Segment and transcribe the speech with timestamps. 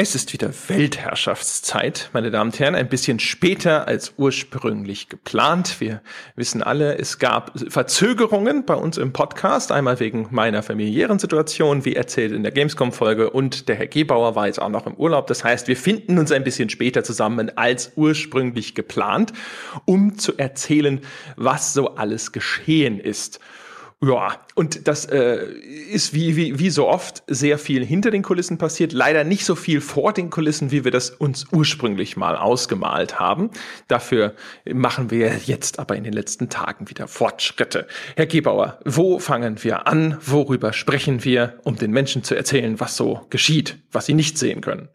[0.00, 5.80] Es ist wieder Weltherrschaftszeit, meine Damen und Herren, ein bisschen später als ursprünglich geplant.
[5.80, 6.02] Wir
[6.36, 11.96] wissen alle, es gab Verzögerungen bei uns im Podcast, einmal wegen meiner familiären Situation, wie
[11.96, 15.26] erzählt in der Gamescom-Folge, und der Herr Gebauer war jetzt auch noch im Urlaub.
[15.26, 19.32] Das heißt, wir finden uns ein bisschen später zusammen als ursprünglich geplant,
[19.84, 21.00] um zu erzählen,
[21.34, 23.40] was so alles geschehen ist.
[24.00, 25.44] Ja, und das äh,
[25.90, 29.56] ist wie, wie, wie so oft sehr viel hinter den Kulissen passiert, leider nicht so
[29.56, 33.50] viel vor den Kulissen, wie wir das uns ursprünglich mal ausgemalt haben.
[33.88, 34.36] Dafür
[34.72, 37.88] machen wir jetzt aber in den letzten Tagen wieder Fortschritte.
[38.16, 40.16] Herr Gebauer, wo fangen wir an?
[40.24, 44.60] Worüber sprechen wir, um den Menschen zu erzählen, was so geschieht, was sie nicht sehen
[44.60, 44.88] können?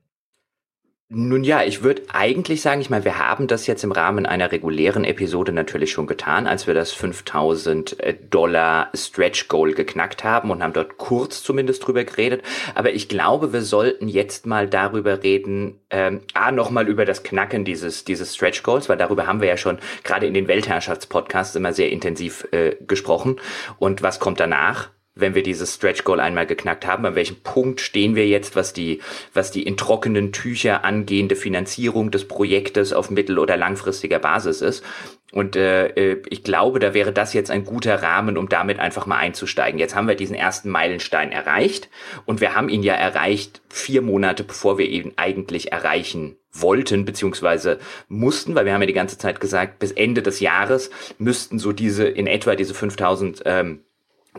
[1.16, 4.52] Nun ja, ich würde eigentlich sagen, ich meine, wir haben das jetzt im Rahmen einer
[4.52, 10.49] regulären Episode natürlich schon getan, als wir das 5000 äh, Dollar Stretch Goal geknackt haben
[10.49, 12.41] und haben dort kurz zumindest drüber geredet.
[12.73, 17.63] Aber ich glaube, wir sollten jetzt mal darüber reden, ähm, ah, nochmal über das Knacken
[17.63, 21.74] dieses, dieses Stretch Goals, weil darüber haben wir ja schon gerade in den Weltherrschaftspodcasts immer
[21.74, 23.40] sehr intensiv äh, gesprochen.
[23.77, 24.90] Und was kommt danach?
[25.15, 28.73] Wenn wir dieses Stretch Goal einmal geknackt haben, an welchem Punkt stehen wir jetzt, was
[28.73, 29.01] die,
[29.33, 34.84] was die in trockenen Tücher angehende Finanzierung des Projektes auf mittel- oder langfristiger Basis ist.
[35.31, 39.07] Und äh, äh, ich glaube, da wäre das jetzt ein guter Rahmen, um damit einfach
[39.07, 39.79] mal einzusteigen.
[39.79, 41.89] Jetzt haben wir diesen ersten Meilenstein erreicht
[42.25, 47.79] und wir haben ihn ja erreicht vier Monate, bevor wir ihn eigentlich erreichen wollten beziehungsweise
[48.07, 51.71] mussten, weil wir haben ja die ganze Zeit gesagt, bis Ende des Jahres müssten so
[51.71, 53.84] diese in etwa diese 5000 ähm,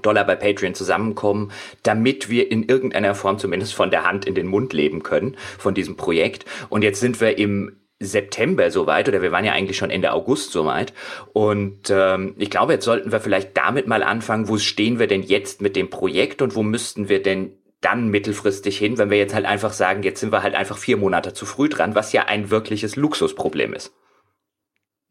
[0.02, 4.46] Dollar bei Patreon zusammenkommen, damit wir in irgendeiner Form zumindest von der Hand in den
[4.46, 6.44] Mund leben können von diesem Projekt.
[6.68, 10.52] Und jetzt sind wir im September soweit oder wir waren ja eigentlich schon Ende August
[10.52, 10.92] soweit.
[11.32, 15.22] Und ähm, ich glaube, jetzt sollten wir vielleicht damit mal anfangen, wo stehen wir denn
[15.22, 19.34] jetzt mit dem Projekt und wo müssten wir denn dann mittelfristig hin, wenn wir jetzt
[19.34, 22.24] halt einfach sagen, jetzt sind wir halt einfach vier Monate zu früh dran, was ja
[22.24, 23.92] ein wirkliches Luxusproblem ist.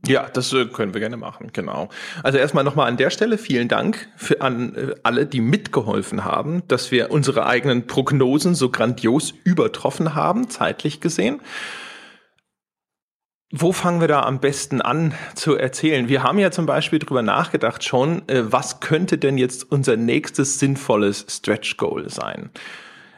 [0.06, 1.88] Ja, das äh, können wir gerne machen, genau.
[2.24, 6.62] Also erstmal nochmal an der Stelle vielen Dank für an äh, alle, die mitgeholfen haben,
[6.68, 11.40] dass wir unsere eigenen Prognosen so grandios übertroffen haben, zeitlich gesehen.
[13.56, 16.10] Wo fangen wir da am besten an zu erzählen?
[16.10, 20.60] Wir haben ja zum Beispiel drüber nachgedacht schon, äh, was könnte denn jetzt unser nächstes
[20.60, 22.50] sinnvolles Stretch Goal sein?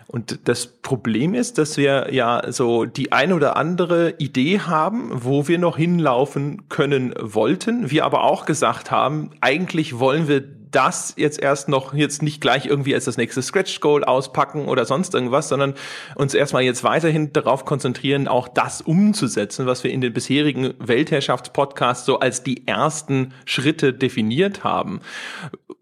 [0.07, 5.47] Und das Problem ist, dass wir ja so die ein oder andere Idee haben, wo
[5.47, 7.89] wir noch hinlaufen können wollten.
[7.89, 12.65] Wir aber auch gesagt haben, eigentlich wollen wir das jetzt erst noch jetzt nicht gleich
[12.65, 15.73] irgendwie als das nächste Scratch Goal auspacken oder sonst irgendwas, sondern
[16.15, 22.05] uns erstmal jetzt weiterhin darauf konzentrieren, auch das umzusetzen, was wir in den bisherigen Weltherrschaftspodcasts
[22.05, 25.01] so als die ersten Schritte definiert haben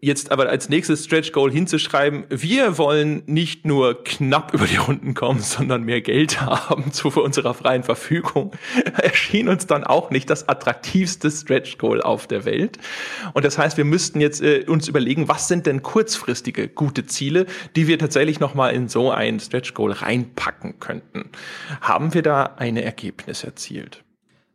[0.04, 5.14] jetzt aber als nächstes Stretch Goal hinzuschreiben, wir wollen nicht nur knapp über die Runden
[5.14, 8.52] kommen, sondern mehr Geld haben zu unserer freien Verfügung,
[9.02, 12.78] erschien uns dann auch nicht das attraktivste Stretch Goal auf der Welt.
[13.32, 17.46] Und das heißt, wir müssten jetzt äh, uns überlegen, was sind denn kurzfristige gute Ziele,
[17.76, 21.30] die wir tatsächlich nochmal in so ein Stretch Goal reinpacken könnten.
[21.80, 24.03] Haben wir da eine Ergebnis erzielt?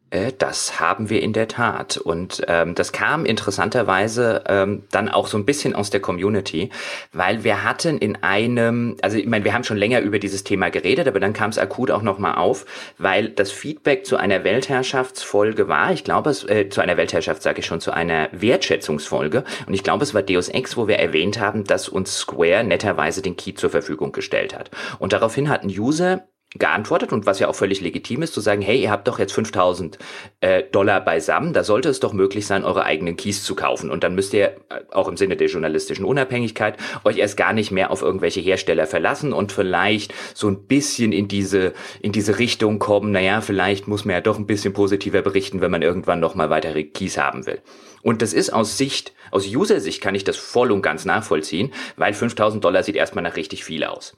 [0.09, 1.97] Äh, das haben wir in der Tat.
[1.97, 6.69] Und ähm, das kam interessanterweise ähm, dann auch so ein bisschen aus der Community,
[7.13, 10.69] weil wir hatten in einem, also ich meine, wir haben schon länger über dieses Thema
[10.69, 12.65] geredet, aber dann kam es akut auch nochmal auf,
[12.97, 17.59] weil das Feedback zu einer Weltherrschaftsfolge war, ich glaube es, äh, zu einer Weltherrschaft sage
[17.59, 19.43] ich schon, zu einer Wertschätzungsfolge.
[19.67, 23.21] Und ich glaube, es war Deus Ex, wo wir erwähnt haben, dass uns Square netterweise
[23.21, 24.71] den Key zur Verfügung gestellt hat.
[24.99, 28.81] Und daraufhin hatten User geantwortet und was ja auch völlig legitim ist, zu sagen, hey,
[28.81, 29.99] ihr habt doch jetzt 5000
[30.41, 33.91] äh, Dollar beisammen, da sollte es doch möglich sein, eure eigenen Keys zu kaufen.
[33.91, 37.69] Und dann müsst ihr, äh, auch im Sinne der journalistischen Unabhängigkeit, euch erst gar nicht
[37.69, 42.79] mehr auf irgendwelche Hersteller verlassen und vielleicht so ein bisschen in diese, in diese Richtung
[42.79, 46.33] kommen, naja, vielleicht muss man ja doch ein bisschen positiver berichten, wenn man irgendwann noch
[46.33, 47.61] mal weitere Keys haben will.
[48.01, 52.13] Und das ist aus Sicht, aus User-Sicht kann ich das voll und ganz nachvollziehen, weil
[52.13, 54.15] 5000 Dollar sieht erstmal nach richtig viel aus.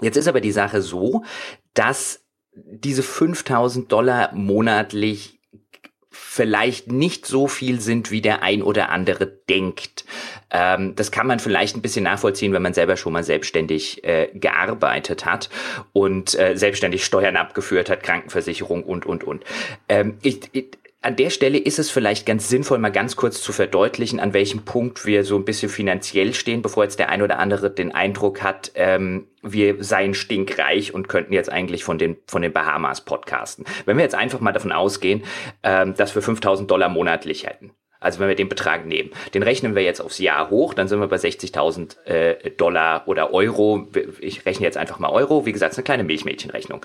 [0.00, 1.22] Jetzt ist aber die Sache so,
[1.74, 2.24] dass
[2.54, 5.40] diese 5000 Dollar monatlich
[6.14, 10.04] vielleicht nicht so viel sind, wie der ein oder andere denkt.
[10.50, 14.28] Ähm, das kann man vielleicht ein bisschen nachvollziehen, wenn man selber schon mal selbstständig äh,
[14.32, 15.50] gearbeitet hat
[15.92, 19.44] und äh, selbstständig Steuern abgeführt hat, Krankenversicherung und, und, und.
[19.88, 23.52] Ähm, ich, ich, an der Stelle ist es vielleicht ganz sinnvoll, mal ganz kurz zu
[23.52, 27.38] verdeutlichen, an welchem Punkt wir so ein bisschen finanziell stehen, bevor jetzt der ein oder
[27.38, 32.40] andere den Eindruck hat, ähm, wir seien stinkreich und könnten jetzt eigentlich von den, von
[32.40, 33.66] den Bahamas podcasten.
[33.84, 35.24] Wenn wir jetzt einfach mal davon ausgehen,
[35.62, 37.72] ähm, dass wir 5000 Dollar monatlich hätten.
[38.04, 41.00] Also wenn wir den Betrag nehmen, den rechnen wir jetzt aufs Jahr hoch, dann sind
[41.00, 43.88] wir bei 60.000 äh, Dollar oder Euro.
[44.20, 45.46] Ich rechne jetzt einfach mal Euro.
[45.46, 46.84] Wie gesagt, eine kleine Milchmädchenrechnung.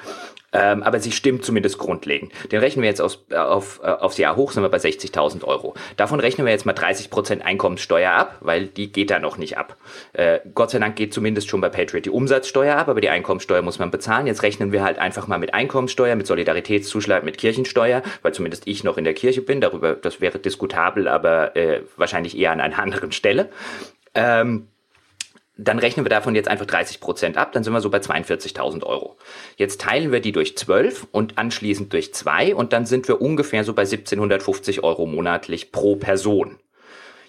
[0.51, 2.31] Ähm, aber sie stimmt zumindest grundlegend.
[2.51, 5.43] Den rechnen wir jetzt aus, äh, auf, äh, aufs Jahr hoch, sind wir bei 60.000
[5.43, 5.75] Euro.
[5.95, 9.77] Davon rechnen wir jetzt mal 30% Einkommenssteuer ab, weil die geht da noch nicht ab.
[10.13, 13.61] Äh, Gott sei Dank geht zumindest schon bei Patriot die Umsatzsteuer ab, aber die Einkommenssteuer
[13.61, 14.25] muss man bezahlen.
[14.25, 18.83] Jetzt rechnen wir halt einfach mal mit Einkommenssteuer, mit Solidaritätszuschlag, mit Kirchensteuer, weil zumindest ich
[18.83, 19.61] noch in der Kirche bin.
[19.61, 23.49] Darüber, das wäre diskutabel, aber äh, wahrscheinlich eher an einer anderen Stelle.
[24.13, 24.67] Ähm,
[25.61, 28.83] dann rechnen wir davon jetzt einfach 30 Prozent ab, dann sind wir so bei 42.000
[28.83, 29.17] Euro.
[29.57, 33.65] Jetzt teilen wir die durch 12 und anschließend durch 2 und dann sind wir ungefähr
[33.65, 36.57] so bei 1750 Euro monatlich pro Person.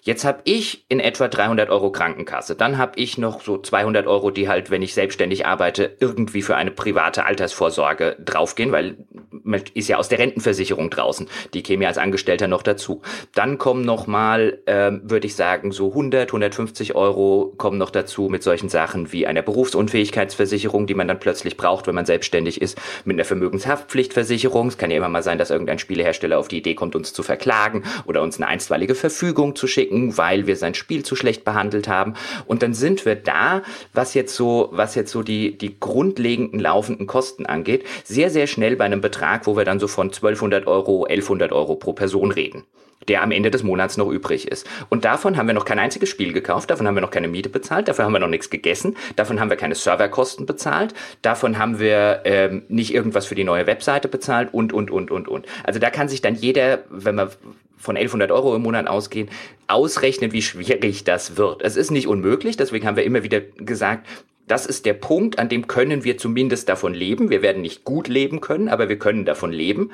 [0.02, 2.56] Jetzt habe ich in etwa 300 Euro Krankenkasse.
[2.56, 6.56] Dann habe ich noch so 200 Euro, die halt, wenn ich selbstständig arbeite, irgendwie für
[6.56, 8.96] eine private Altersvorsorge draufgehen, weil
[9.30, 11.28] man ist ja aus der Rentenversicherung draußen.
[11.54, 13.02] Die käme ja als Angestellter noch dazu.
[13.34, 18.28] Dann kommen noch mal, ähm, würde ich sagen, so 100, 150 Euro kommen noch dazu
[18.28, 22.78] mit solchen Sachen wie einer Berufsunfähigkeitsversicherung, die man dann plötzlich braucht, wenn man selbstständig ist,
[23.04, 24.68] mit einer Vermögenshaftpflichtversicherung.
[24.68, 27.22] Es kann ja immer mal sein, dass irgendein Spielehersteller auf die Idee kommt, uns zu
[27.22, 31.44] verklagen oder uns eine einstweilige Verfügung zu schicken schicken, weil wir sein Spiel zu schlecht
[31.44, 32.14] behandelt haben.
[32.46, 37.06] Und dann sind wir da, was jetzt so, was jetzt so die, die grundlegenden laufenden
[37.06, 41.04] Kosten angeht, sehr, sehr schnell bei einem Betrag, wo wir dann so von 1200 Euro,
[41.04, 42.64] 1100 Euro pro Person reden
[43.08, 44.68] der am Ende des Monats noch übrig ist.
[44.90, 47.48] Und davon haben wir noch kein einziges Spiel gekauft, davon haben wir noch keine Miete
[47.48, 51.80] bezahlt, dafür haben wir noch nichts gegessen, davon haben wir keine Serverkosten bezahlt, davon haben
[51.80, 55.46] wir ähm, nicht irgendwas für die neue Webseite bezahlt und, und, und, und, und.
[55.64, 57.30] Also da kann sich dann jeder, wenn man
[57.80, 59.28] von 1100 Euro im Monat ausgehen,
[59.66, 61.62] ausrechnen, wie schwierig das wird.
[61.62, 64.06] Es ist nicht unmöglich, deswegen haben wir immer wieder gesagt,
[64.46, 67.30] das ist der Punkt, an dem können wir zumindest davon leben.
[67.30, 69.92] Wir werden nicht gut leben können, aber wir können davon leben.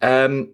[0.00, 0.50] Ähm,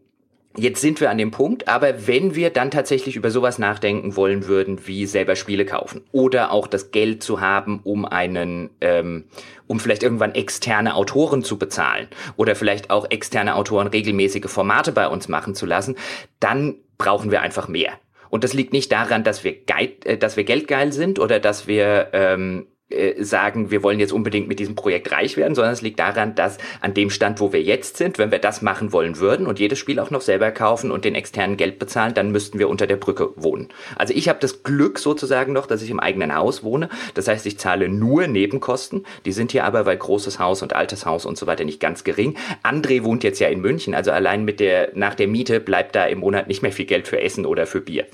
[0.56, 4.48] Jetzt sind wir an dem Punkt, aber wenn wir dann tatsächlich über sowas nachdenken wollen
[4.48, 9.26] würden, wie selber Spiele kaufen oder auch das Geld zu haben, um einen, ähm,
[9.70, 15.06] um vielleicht irgendwann externe Autoren zu bezahlen oder vielleicht auch externe Autoren regelmäßige Formate bei
[15.06, 15.94] uns machen zu lassen,
[16.40, 17.92] dann brauchen wir einfach mehr.
[18.30, 21.68] Und das liegt nicht daran, dass wir, geil, äh, dass wir geldgeil sind oder dass
[21.68, 25.82] wir ähm, äh, sagen, wir wollen jetzt unbedingt mit diesem Projekt reich werden, sondern es
[25.82, 29.18] liegt daran, dass an dem Stand, wo wir jetzt sind, wenn wir das machen wollen
[29.18, 32.58] würden und jedes Spiel auch noch selber kaufen und den externen Geld bezahlen, dann müssten
[32.58, 33.68] wir unter der Brücke wohnen.
[33.96, 36.88] Also ich habe das Glück sozusagen noch, dass ich im eigenen Haus wohne.
[37.14, 39.06] Das heißt, ich zahle nur Nebenkosten.
[39.24, 42.04] Die sind hier aber, weil großes Haus und altes Haus und so weiter nicht ganz
[42.04, 42.36] gering.
[42.62, 46.06] André wohnt jetzt ja in München, also allein mit der, nach der Miete bleibt da
[46.06, 48.06] im Monat nicht mehr viel Geld für Essen oder für Bier.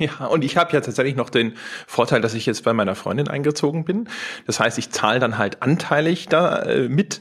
[0.20, 1.54] Ja, und ich habe ja tatsächlich noch den
[1.86, 4.08] Vorteil, dass ich jetzt bei meiner Freundin eingezogen bin.
[4.46, 7.20] Das heißt, ich zahle dann halt anteilig da äh, mit.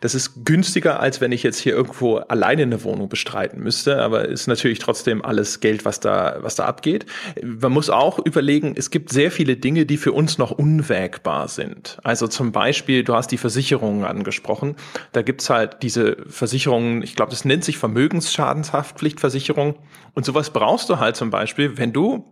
[0.00, 4.26] Das ist günstiger, als wenn ich jetzt hier irgendwo alleine eine Wohnung bestreiten müsste, aber
[4.26, 7.06] ist natürlich trotzdem alles Geld, was da, was da abgeht.
[7.42, 11.98] Man muss auch überlegen, es gibt sehr viele Dinge, die für uns noch unwägbar sind.
[12.02, 14.76] Also zum Beispiel, du hast die Versicherungen angesprochen.
[15.12, 19.76] Da gibt's halt diese Versicherungen, ich glaube, das nennt sich Vermögensschadenshaftpflichtversicherung.
[20.14, 22.24] Und sowas brauchst du halt zum Beispiel, wenn du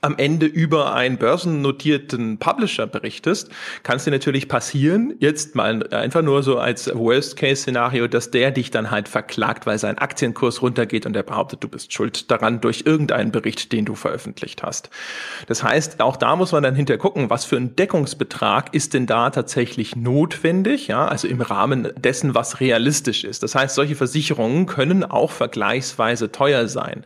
[0.00, 3.50] am Ende über einen börsennotierten Publisher berichtest,
[3.82, 8.70] kann es dir natürlich passieren, jetzt mal einfach nur so als Worst-Case-Szenario, dass der dich
[8.70, 12.84] dann halt verklagt, weil sein Aktienkurs runtergeht und er behauptet, du bist schuld daran durch
[12.86, 14.90] irgendeinen Bericht, den du veröffentlicht hast.
[15.46, 19.06] Das heißt, auch da muss man dann hinter gucken, was für ein Deckungsbetrag ist denn
[19.06, 23.42] da tatsächlich notwendig, ja, also im Rahmen dessen, was realistisch ist.
[23.42, 27.04] Das heißt, solche Versicherungen können auch vergleichsweise teuer sein.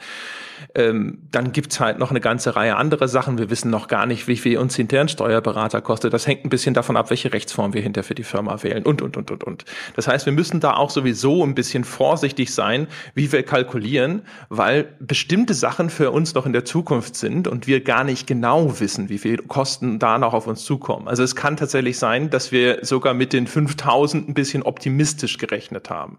[0.74, 3.38] Ähm, dann gibt's halt noch eine ganze Reihe anderer Sachen.
[3.38, 6.12] Wir wissen noch gar nicht, wie viel uns hinterher ein Steuerberater kostet.
[6.12, 9.02] Das hängt ein bisschen davon ab, welche Rechtsform wir hinter für die Firma wählen und,
[9.02, 9.64] und, und, und, und.
[9.96, 14.88] Das heißt, wir müssen da auch sowieso ein bisschen vorsichtig sein, wie wir kalkulieren, weil
[14.98, 19.08] bestimmte Sachen für uns noch in der Zukunft sind und wir gar nicht genau wissen,
[19.08, 21.08] wie viel Kosten da noch auf uns zukommen.
[21.08, 25.90] Also es kann tatsächlich sein, dass wir sogar mit den 5000 ein bisschen optimistisch gerechnet
[25.90, 26.18] haben.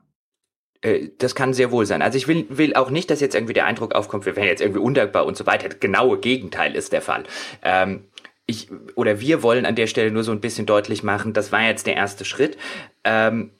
[0.83, 2.01] Äh, das kann sehr wohl sein.
[2.01, 4.61] Also ich will, will auch nicht, dass jetzt irgendwie der Eindruck aufkommt, wir wären jetzt
[4.61, 5.69] irgendwie undankbar und so weiter.
[5.69, 7.23] Das genaue Gegenteil ist der Fall.
[7.63, 8.05] Ähm,
[8.45, 11.63] ich oder wir wollen an der Stelle nur so ein bisschen deutlich machen, das war
[11.63, 12.57] jetzt der erste Schritt.
[13.03, 13.51] Ähm,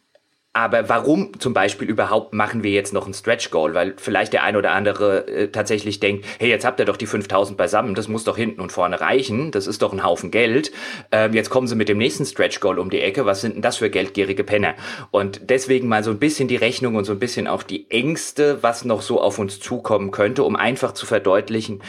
[0.54, 3.74] aber warum zum Beispiel überhaupt machen wir jetzt noch ein Stretch Goal?
[3.74, 7.08] Weil vielleicht der ein oder andere äh, tatsächlich denkt, hey, jetzt habt ihr doch die
[7.08, 10.72] 5000 beisammen, das muss doch hinten und vorne reichen, das ist doch ein Haufen Geld.
[11.12, 13.62] Ähm, jetzt kommen sie mit dem nächsten Stretch Goal um die Ecke, was sind denn
[13.64, 14.76] das für geldgierige Penner?
[15.10, 18.62] Und deswegen mal so ein bisschen die Rechnung und so ein bisschen auch die Ängste,
[18.62, 21.82] was noch so auf uns zukommen könnte, um einfach zu verdeutlichen,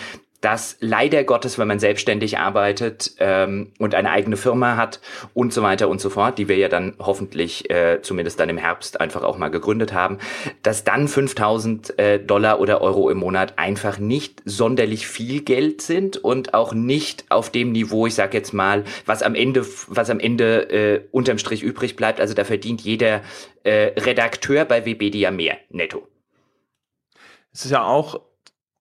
[0.44, 5.00] dass leider Gottes, wenn man selbstständig arbeitet ähm, und eine eigene Firma hat
[5.32, 8.58] und so weiter und so fort, die wir ja dann hoffentlich äh, zumindest dann im
[8.58, 10.18] Herbst einfach auch mal gegründet haben,
[10.62, 16.18] dass dann 5000 äh, Dollar oder Euro im Monat einfach nicht sonderlich viel Geld sind
[16.18, 20.20] und auch nicht auf dem Niveau, ich sag jetzt mal, was am Ende, was am
[20.20, 22.20] Ende äh, unterm Strich übrig bleibt.
[22.20, 23.22] Also da verdient jeder
[23.62, 26.06] äh, Redakteur bei Webedia mehr netto.
[27.50, 28.20] Es ist ja auch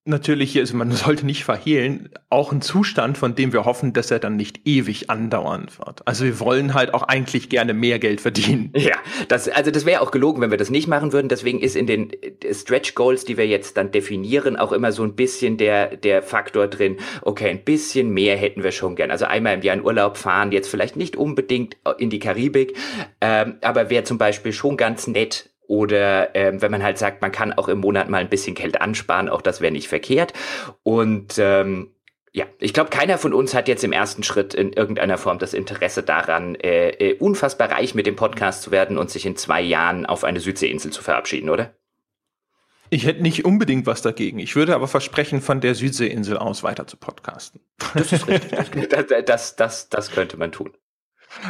[0.06, 4.20] natürlich, also man sollte nicht verhehlen, auch ein Zustand, von dem wir hoffen, dass er
[4.20, 6.08] dann nicht ewig andauern wird.
[6.08, 8.72] Also wir wollen halt auch eigentlich gerne mehr Geld verdienen.
[8.84, 8.98] Ja,
[9.30, 11.30] das, also das wäre auch gelogen, wenn wir das nicht machen würden.
[11.30, 12.12] Deswegen ist in den
[12.52, 16.68] Stretch Goals, die wir jetzt dann definieren, auch immer so ein bisschen der, der Faktor
[16.68, 19.10] drin, okay, ein bisschen mehr hätten wir schon gern.
[19.10, 22.76] Also einmal im Jahr in Urlaub fahren, jetzt vielleicht nicht unbedingt in die Karibik,
[23.22, 27.32] ähm, aber wäre zum Beispiel schon ganz nett, oder ähm, wenn man halt sagt, man
[27.32, 30.32] kann auch im Monat mal ein bisschen Geld ansparen, auch das wäre nicht verkehrt.
[30.84, 31.96] Und ähm,
[32.32, 35.56] ja, ich glaube, keiner von uns hat jetzt im ersten Schritt in irgendeiner Form das
[35.56, 39.62] Interesse daran, äh, äh, unfassbar reich mit dem Podcast zu werden und sich in zwei
[39.62, 41.74] Jahren auf eine Südseeinsel zu verabschieden, oder?
[42.92, 44.38] Ich hätte nicht unbedingt was dagegen.
[44.38, 47.62] Ich würde aber versprechen, von der Südseeinsel aus weiter zu podcasten.
[47.96, 48.90] Das ist richtig.
[48.90, 50.72] das, das, das, das könnte man tun.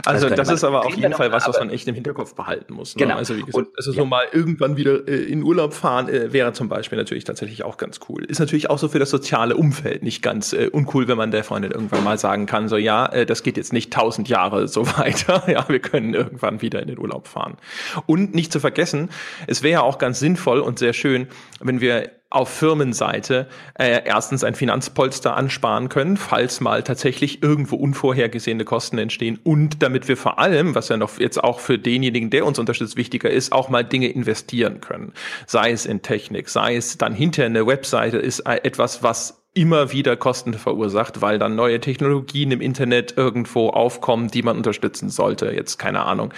[0.06, 2.74] Also das, das ist aber auf jeden Fall was, was man echt im Hinterkopf behalten
[2.74, 2.96] muss.
[2.96, 3.04] Ne?
[3.04, 3.16] Genau.
[3.16, 3.98] Also wie gesagt, und, also ja.
[3.98, 7.78] so mal irgendwann wieder äh, in Urlaub fahren äh, wäre zum Beispiel natürlich tatsächlich auch
[7.78, 8.24] ganz cool.
[8.25, 11.44] Ist natürlich auch so für das soziale Umfeld nicht ganz äh, uncool, wenn man der
[11.44, 14.86] Freundin irgendwann mal sagen kann, so ja, äh, das geht jetzt nicht tausend Jahre so
[14.98, 15.44] weiter.
[15.48, 17.58] ja, wir können irgendwann wieder in den Urlaub fahren.
[18.06, 19.10] Und nicht zu vergessen,
[19.48, 21.28] es wäre ja auch ganz sinnvoll und sehr schön,
[21.60, 28.66] wenn wir auf Firmenseite äh, erstens ein Finanzpolster ansparen können, falls mal tatsächlich irgendwo unvorhergesehene
[28.66, 32.46] Kosten entstehen und damit wir vor allem, was ja noch jetzt auch für denjenigen, der
[32.46, 35.13] uns unterstützt, wichtiger ist, auch mal Dinge investieren können.
[35.46, 40.16] Sei es in Technik, sei es dann hinter eine Webseite ist etwas, was immer wieder
[40.16, 45.52] Kosten verursacht, weil dann neue Technologien im Internet irgendwo aufkommen, die man unterstützen sollte.
[45.52, 46.34] Jetzt keine Ahnung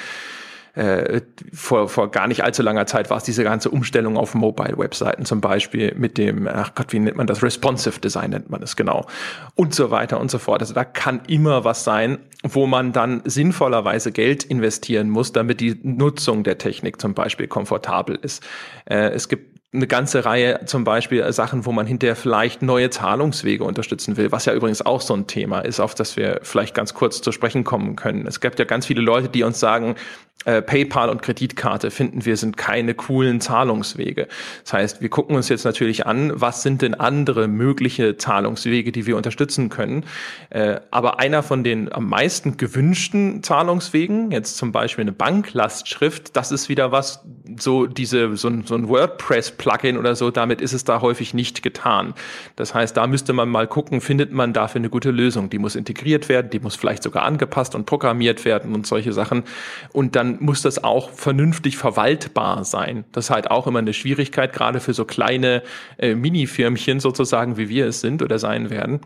[0.75, 1.21] äh,
[1.53, 5.41] vor, vor gar nicht allzu langer Zeit war es diese ganze Umstellung auf Mobile-Webseiten zum
[5.41, 7.41] Beispiel mit dem, ach Gott, wie nennt man das?
[7.41, 9.05] Responsive Design nennt man es genau.
[9.55, 10.61] Und so weiter und so fort.
[10.61, 15.79] Also da kann immer was sein, wo man dann sinnvollerweise Geld investieren muss, damit die
[15.81, 18.43] Nutzung der Technik zum Beispiel komfortabel ist.
[18.85, 23.63] Äh, es gibt eine ganze Reihe zum Beispiel Sachen, wo man hinterher vielleicht neue Zahlungswege
[23.63, 26.93] unterstützen will, was ja übrigens auch so ein Thema ist, auf das wir vielleicht ganz
[26.93, 28.25] kurz zu sprechen kommen können.
[28.25, 29.95] Es gibt ja ganz viele Leute, die uns sagen,
[30.45, 34.27] äh, PayPal und Kreditkarte finden wir sind keine coolen Zahlungswege.
[34.63, 39.07] Das heißt, wir gucken uns jetzt natürlich an, was sind denn andere mögliche Zahlungswege, die
[39.07, 40.05] wir unterstützen können.
[40.51, 46.51] Äh, aber einer von den am meisten gewünschten Zahlungswegen, jetzt zum Beispiel eine Banklastschrift, das
[46.51, 47.23] ist wieder was,
[47.59, 51.63] so diese, so ein, so ein WordPress-Plugin oder so, damit ist es da häufig nicht
[51.63, 52.13] getan.
[52.55, 55.49] Das heißt, da müsste man mal gucken, findet man dafür eine gute Lösung.
[55.49, 59.43] Die muss integriert werden, die muss vielleicht sogar angepasst und programmiert werden und solche Sachen.
[59.91, 63.05] Und dann muss das auch vernünftig verwaltbar sein.
[63.11, 65.63] Das ist halt auch immer eine Schwierigkeit, gerade für so kleine
[65.97, 69.01] äh, Mini-Firmchen sozusagen, wie wir es sind oder sein werden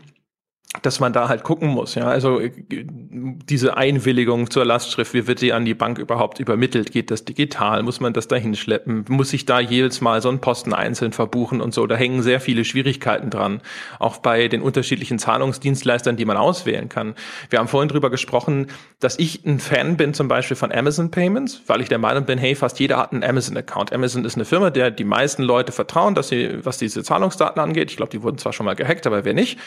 [0.82, 2.04] dass man da halt gucken muss, ja.
[2.04, 6.92] Also äh, diese Einwilligung zur Lastschrift, wie wird die an die Bank überhaupt übermittelt?
[6.92, 7.82] Geht das digital?
[7.82, 9.04] Muss man das da hinschleppen?
[9.08, 11.88] Muss ich da jedes Mal so einen Posten einzeln verbuchen und so?
[11.88, 13.62] Da hängen sehr viele Schwierigkeiten dran.
[13.98, 17.14] Auch bei den unterschiedlichen Zahlungsdienstleistern, die man auswählen kann.
[17.50, 18.68] Wir haben vorhin drüber gesprochen,
[19.00, 22.38] dass ich ein Fan bin zum Beispiel von Amazon Payments, weil ich der Meinung bin,
[22.38, 23.92] hey, fast jeder hat einen Amazon-Account.
[23.92, 27.90] Amazon ist eine Firma, der die meisten Leute vertrauen, dass sie, was diese Zahlungsdaten angeht.
[27.90, 29.58] Ich glaube, die wurden zwar schon mal gehackt, aber wer nicht?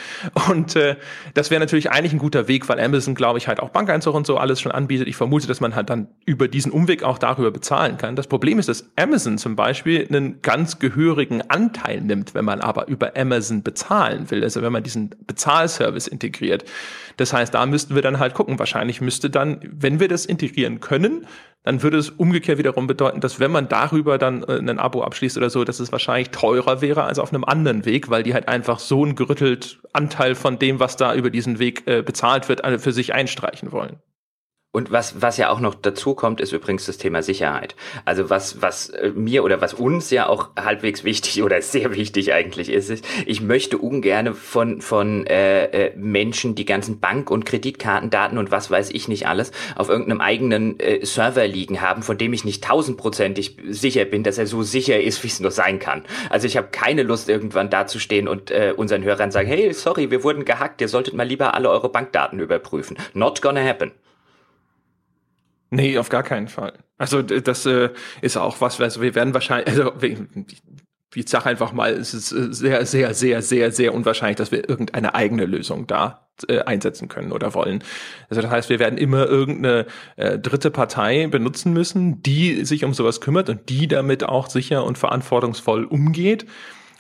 [0.50, 0.93] Und äh,
[1.34, 4.26] das wäre natürlich eigentlich ein guter Weg, weil Amazon, glaube ich, halt auch Bankeinzug und
[4.28, 5.08] so alles schon anbietet.
[5.08, 8.16] Ich vermute, dass man halt dann über diesen Umweg auch darüber bezahlen kann.
[8.16, 12.88] Das Problem ist, dass Amazon zum Beispiel einen ganz gehörigen Anteil nimmt, wenn man aber
[12.88, 14.44] über Amazon bezahlen will.
[14.44, 16.66] Also wenn man diesen Bezahlservice integriert.
[17.18, 18.60] Das heißt, da müssten wir dann halt gucken.
[18.60, 21.26] Wahrscheinlich müsste dann, wenn wir das integrieren können,
[21.64, 25.38] dann würde es umgekehrt wiederum bedeuten, dass wenn man darüber dann äh, ein Abo abschließt
[25.38, 28.48] oder so, dass es wahrscheinlich teurer wäre als auf einem anderen Weg, weil die halt
[28.48, 32.62] einfach so ein gerüttelt Anteil von dem, was da über diesen Weg äh, bezahlt wird,
[32.82, 33.98] für sich einstreichen wollen.
[34.76, 37.76] Und was, was ja auch noch dazu kommt, ist übrigens das Thema Sicherheit.
[38.06, 42.34] Also was, was äh, mir oder was uns ja auch halbwegs wichtig oder sehr wichtig
[42.34, 47.46] eigentlich ist, ist, ich möchte ungerne von, von äh, äh, Menschen die ganzen Bank- und
[47.46, 52.18] Kreditkartendaten und was weiß ich nicht alles auf irgendeinem eigenen äh, Server liegen haben, von
[52.18, 55.78] dem ich nicht tausendprozentig sicher bin, dass er so sicher ist, wie es nur sein
[55.78, 56.02] kann.
[56.32, 60.24] Also ich habe keine Lust, irgendwann dazustehen und äh, unseren Hörern sagen, hey, sorry, wir
[60.24, 62.98] wurden gehackt, ihr solltet mal lieber alle eure Bankdaten überprüfen.
[63.14, 63.92] Not gonna happen.
[65.74, 66.74] Nee, auf gar keinen Fall.
[67.00, 67.90] Also das äh,
[68.22, 69.92] ist auch was, also wir werden wahrscheinlich, also
[71.16, 74.70] ich sage einfach mal, es ist äh, sehr, sehr, sehr, sehr, sehr unwahrscheinlich, dass wir
[74.70, 77.84] irgendeine eigene Lösung da äh, einsetzen können oder wollen.
[78.30, 82.94] Also das heißt, wir werden immer irgendeine äh, dritte Partei benutzen müssen, die sich um
[82.94, 86.46] sowas kümmert und die damit auch sicher und verantwortungsvoll umgeht.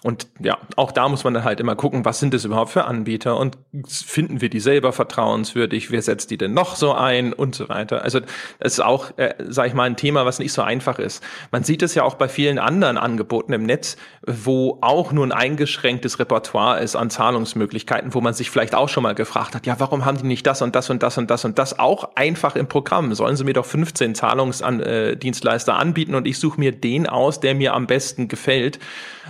[0.04, 2.84] Und ja, auch da muss man dann halt immer gucken, was sind das überhaupt für
[2.84, 3.58] Anbieter und
[3.88, 8.04] finden wir die selber vertrauenswürdig, wer setzt die denn noch so ein und so weiter.
[8.04, 8.20] Also
[8.60, 11.24] das ist auch, äh, sage ich mal, ein Thema, was nicht so einfach ist.
[11.52, 13.96] Man sieht es ja auch bei vielen anderen Angeboten im Netz,
[14.28, 19.04] wo auch nur ein eingeschränktes Repertoire ist an Zahlungsmöglichkeiten, wo man sich vielleicht auch schon
[19.04, 21.46] mal gefragt hat, ja, warum haben die nicht das und das und das und das
[21.46, 23.14] und das auch einfach im Programm?
[23.14, 27.56] Sollen sie mir doch 15 Zahlungsdienstleister äh, anbieten und ich suche mir den aus, der
[27.56, 28.80] mir am besten gefällt.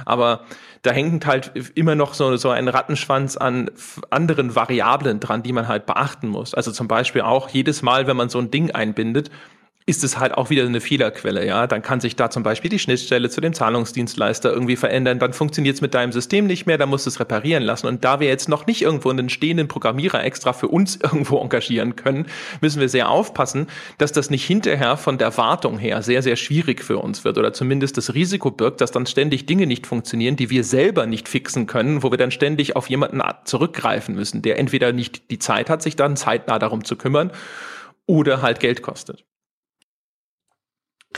[0.06, 0.42] Aber
[0.82, 3.72] da hängt halt immer noch so, so ein Rattenschwanz an
[4.10, 6.54] anderen Variablen dran, die man halt beachten muss.
[6.54, 9.32] Also zum Beispiel auch jedes Mal, wenn man so ein Ding einbindet,
[9.86, 11.68] ist es halt auch wieder eine Fehlerquelle, ja.
[11.68, 15.76] Dann kann sich da zum Beispiel die Schnittstelle zu dem Zahlungsdienstleister irgendwie verändern, dann funktioniert
[15.76, 17.88] es mit deinem System nicht mehr, dann musst du es reparieren lassen.
[17.88, 21.96] Und da wir jetzt noch nicht irgendwo einen stehenden Programmierer extra für uns irgendwo engagieren
[21.96, 22.28] können,
[22.62, 26.82] müssen wir sehr aufpassen, dass das nicht hinterher von der Wartung her sehr, sehr schwierig
[26.84, 30.50] für uns wird oder zumindest das Risiko birgt, dass dann ständig Dinge nicht funktionieren, die
[30.50, 34.94] wir selber nicht fixen können, wo wir dann ständig auf jemanden zurückgreifen müssen, der entweder
[34.94, 37.32] nicht die Zeit hat, sich dann zeitnah darum zu kümmern
[38.06, 39.26] oder halt Geld kostet.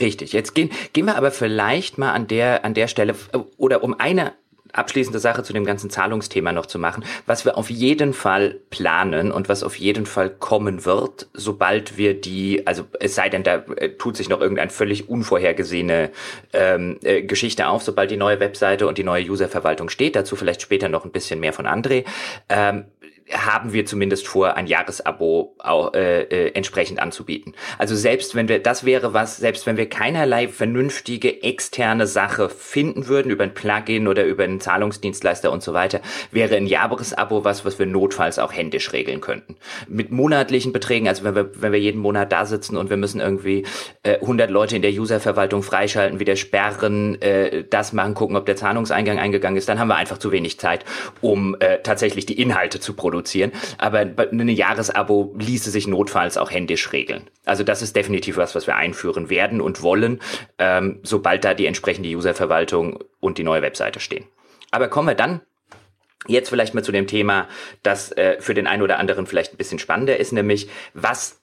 [0.00, 0.32] Richtig.
[0.32, 3.14] Jetzt gehen, gehen wir aber vielleicht mal an der, an der Stelle,
[3.56, 4.32] oder um eine
[4.76, 9.32] abschließende Sache zu dem ganzen Zahlungsthema noch zu machen, was wir auf jeden Fall planen
[9.32, 13.56] und was auf jeden Fall kommen wird, sobald wir die, also es sei denn, da
[13.76, 16.10] äh, tut sich noch irgendeine völlig unvorhergesehene
[16.52, 20.62] ähm, äh, Geschichte auf, sobald die neue Webseite und die neue Userverwaltung steht, dazu vielleicht
[20.62, 22.04] später noch ein bisschen mehr von André.
[22.48, 22.84] Ähm,
[23.32, 27.54] haben wir zumindest vor, ein Jahresabo auch, äh, äh, entsprechend anzubieten.
[27.76, 33.08] Also selbst wenn wir, das wäre was, selbst wenn wir keinerlei vernünftige externe Sache finden
[33.08, 37.64] würden über ein Plugin oder über einen Zahlungsdienstleister und so weiter, wäre ein Jahresabo was,
[37.64, 39.56] was wir notfalls auch händisch regeln könnten.
[39.88, 43.20] Mit monatlichen Beträgen, also wenn wir, wenn wir jeden Monat da sitzen und wir müssen
[43.20, 43.64] irgendwie
[44.04, 48.56] äh, 100 Leute in der Userverwaltung freischalten, wieder sperren, äh, das machen, gucken, ob der
[48.56, 50.84] Zahlungseingang eingegangen ist, dann haben wir einfach zu wenig Zeit,
[51.20, 53.52] um äh, tatsächlich die Inhalte zu produzieren produzieren.
[53.78, 57.28] Aber eine Jahresabo ließe sich notfalls auch händisch regeln.
[57.44, 60.20] Also das ist definitiv was, was wir einführen werden und wollen,
[60.58, 64.26] ähm, sobald da die entsprechende Userverwaltung und die neue Webseite stehen.
[64.70, 65.40] Aber kommen wir dann
[66.28, 67.48] jetzt vielleicht mal zu dem Thema,
[67.82, 71.40] das äh, für den einen oder anderen vielleicht ein bisschen spannender ist, nämlich was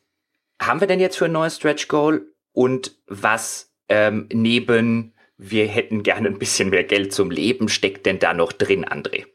[0.62, 6.04] haben wir denn jetzt für ein neues Stretch Goal und was ähm, neben wir hätten
[6.04, 9.26] gerne ein bisschen mehr Geld zum Leben steckt denn da noch drin, André?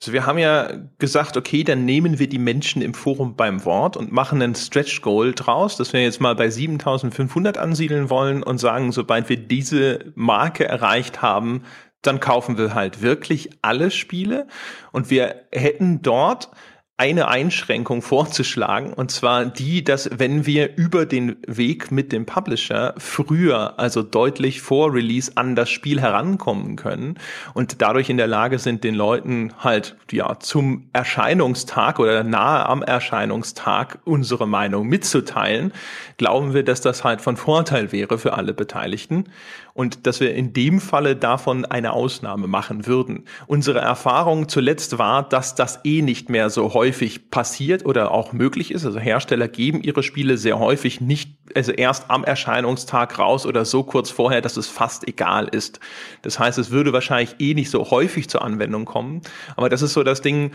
[0.00, 3.96] Also wir haben ja gesagt, okay, dann nehmen wir die Menschen im Forum beim Wort
[3.96, 8.58] und machen einen Stretch Goal draus, dass wir jetzt mal bei 7500 ansiedeln wollen und
[8.58, 11.62] sagen, sobald wir diese Marke erreicht haben,
[12.02, 14.46] dann kaufen wir halt wirklich alle Spiele.
[14.92, 16.50] Und wir hätten dort
[16.98, 22.94] eine Einschränkung vorzuschlagen, und zwar die, dass wenn wir über den Weg mit dem Publisher
[22.96, 27.18] früher, also deutlich vor Release an das Spiel herankommen können
[27.52, 32.82] und dadurch in der Lage sind, den Leuten halt ja zum Erscheinungstag oder nahe am
[32.82, 35.74] Erscheinungstag unsere Meinung mitzuteilen,
[36.16, 39.24] glauben wir, dass das halt von Vorteil wäre für alle Beteiligten
[39.76, 43.24] und dass wir in dem Falle davon eine Ausnahme machen würden.
[43.46, 48.70] Unsere Erfahrung zuletzt war, dass das eh nicht mehr so häufig passiert oder auch möglich
[48.70, 48.86] ist.
[48.86, 53.82] Also Hersteller geben ihre Spiele sehr häufig nicht, also erst am Erscheinungstag raus oder so
[53.82, 55.78] kurz vorher, dass es fast egal ist.
[56.22, 59.20] Das heißt, es würde wahrscheinlich eh nicht so häufig zur Anwendung kommen.
[59.56, 60.52] Aber das ist so das Ding,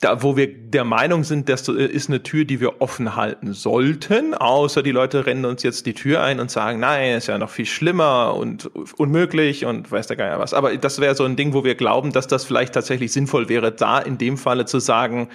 [0.00, 4.32] da, wo wir der Meinung sind, das ist eine Tür, die wir offen halten sollten,
[4.34, 7.50] außer die Leute rennen uns jetzt die Tür ein und sagen, nein, ist ja noch
[7.50, 10.54] viel schlimmer und unmöglich und weiß der Geier was.
[10.54, 13.72] Aber das wäre so ein Ding, wo wir glauben, dass das vielleicht tatsächlich sinnvoll wäre,
[13.72, 15.28] da in dem Falle zu sagen,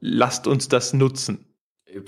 [0.00, 1.45] lasst uns das nutzen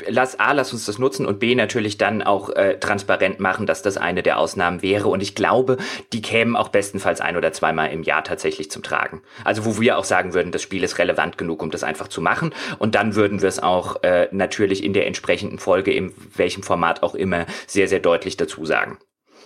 [0.07, 3.83] lass A, lass uns das nutzen und B natürlich dann auch äh, transparent machen, dass
[3.83, 5.09] das eine der Ausnahmen wäre.
[5.09, 5.77] Und ich glaube,
[6.13, 9.23] die kämen auch bestenfalls ein oder zweimal im Jahr tatsächlich zum Tragen.
[9.45, 12.21] Also wo wir auch sagen würden, das Spiel ist relevant genug, um das einfach zu
[12.21, 12.55] machen.
[12.79, 17.03] Und dann würden wir es auch äh, natürlich in der entsprechenden Folge, in welchem Format
[17.03, 18.99] auch immer, sehr, sehr deutlich dazu sagen.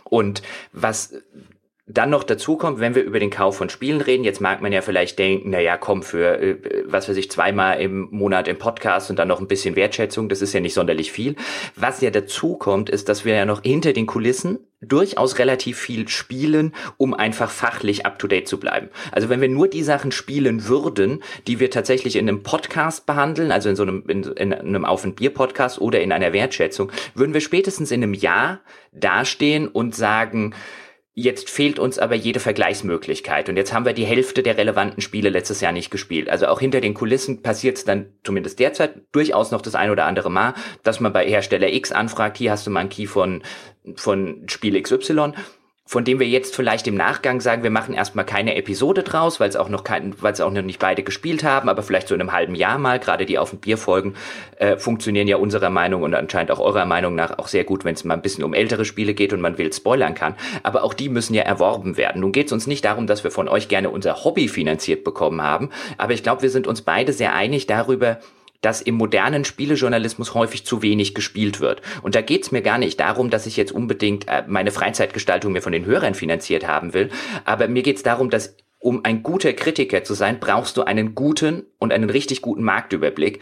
[0.04, 1.14] Und was
[1.92, 4.72] dann noch dazu kommt, wenn wir über den Kauf von Spielen reden, jetzt mag man
[4.72, 8.58] ja vielleicht denken, na ja, komm, für, äh, was weiß ich, zweimal im Monat im
[8.58, 11.36] Podcast und dann noch ein bisschen Wertschätzung, das ist ja nicht sonderlich viel.
[11.76, 16.08] Was ja dazu kommt, ist, dass wir ja noch hinter den Kulissen durchaus relativ viel
[16.08, 18.88] spielen, um einfach fachlich up-to-date zu bleiben.
[19.12, 23.52] Also wenn wir nur die Sachen spielen würden, die wir tatsächlich in einem Podcast behandeln,
[23.52, 27.32] also in so einem, in, in einem Auf- und Bier-Podcast oder in einer Wertschätzung, würden
[27.32, 28.60] wir spätestens in einem Jahr
[28.92, 30.52] dastehen und sagen,
[31.14, 33.50] Jetzt fehlt uns aber jede Vergleichsmöglichkeit.
[33.50, 36.30] Und jetzt haben wir die Hälfte der relevanten Spiele letztes Jahr nicht gespielt.
[36.30, 40.06] Also auch hinter den Kulissen passiert es dann zumindest derzeit durchaus noch das ein oder
[40.06, 43.42] andere Mal, dass man bei Hersteller X anfragt, hier hast du mal einen Key von,
[43.96, 45.34] von Spiel XY
[45.92, 49.50] von dem wir jetzt vielleicht im Nachgang sagen, wir machen erstmal keine Episode draus, weil
[49.50, 52.14] es auch noch kein, weil es auch noch nicht beide gespielt haben, aber vielleicht so
[52.14, 54.14] in einem halben Jahr mal, gerade die auf dem Bier folgen,
[54.56, 57.92] äh, funktionieren ja unserer Meinung und anscheinend auch eurer Meinung nach auch sehr gut, wenn
[57.92, 60.34] es mal ein bisschen um ältere Spiele geht und man will spoilern kann.
[60.62, 62.22] Aber auch die müssen ja erworben werden.
[62.22, 65.42] Nun geht es uns nicht darum, dass wir von euch gerne unser Hobby finanziert bekommen
[65.42, 68.18] haben, aber ich glaube, wir sind uns beide sehr einig darüber,
[68.62, 71.82] dass im modernen Spielejournalismus häufig zu wenig gespielt wird.
[72.00, 75.62] Und da geht's mir gar nicht darum, dass ich jetzt unbedingt äh, meine Freizeitgestaltung mir
[75.62, 77.10] von den Hörern finanziert haben will,
[77.44, 81.64] aber mir geht's darum, dass um ein guter Kritiker zu sein, brauchst du einen guten
[81.78, 83.40] und einen richtig guten Marktüberblick.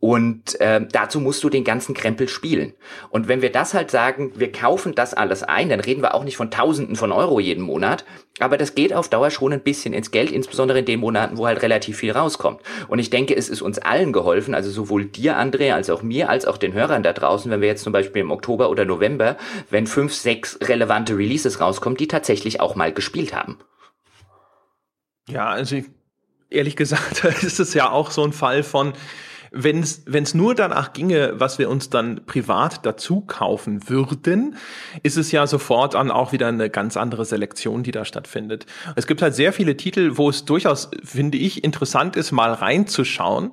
[0.00, 2.74] Und äh, dazu musst du den ganzen Krempel spielen.
[3.08, 6.24] Und wenn wir das halt sagen, wir kaufen das alles ein, dann reden wir auch
[6.24, 8.04] nicht von Tausenden von Euro jeden Monat.
[8.38, 11.46] Aber das geht auf Dauer schon ein bisschen ins Geld, insbesondere in den Monaten, wo
[11.46, 12.60] halt relativ viel rauskommt.
[12.88, 16.28] Und ich denke, es ist uns allen geholfen, also sowohl dir, André, als auch mir,
[16.28, 19.38] als auch den Hörern da draußen, wenn wir jetzt zum Beispiel im Oktober oder November,
[19.70, 23.56] wenn fünf, sechs relevante Releases rauskommen, die tatsächlich auch mal gespielt haben.
[25.32, 25.86] Ja, also ich,
[26.50, 28.92] ehrlich gesagt ist es ja auch so ein Fall von,
[29.52, 34.56] wenn es nur danach ginge, was wir uns dann privat dazu kaufen würden,
[35.02, 38.66] ist es ja sofort dann auch wieder eine ganz andere Selektion, die da stattfindet.
[38.96, 43.52] Es gibt halt sehr viele Titel, wo es durchaus, finde ich, interessant ist, mal reinzuschauen.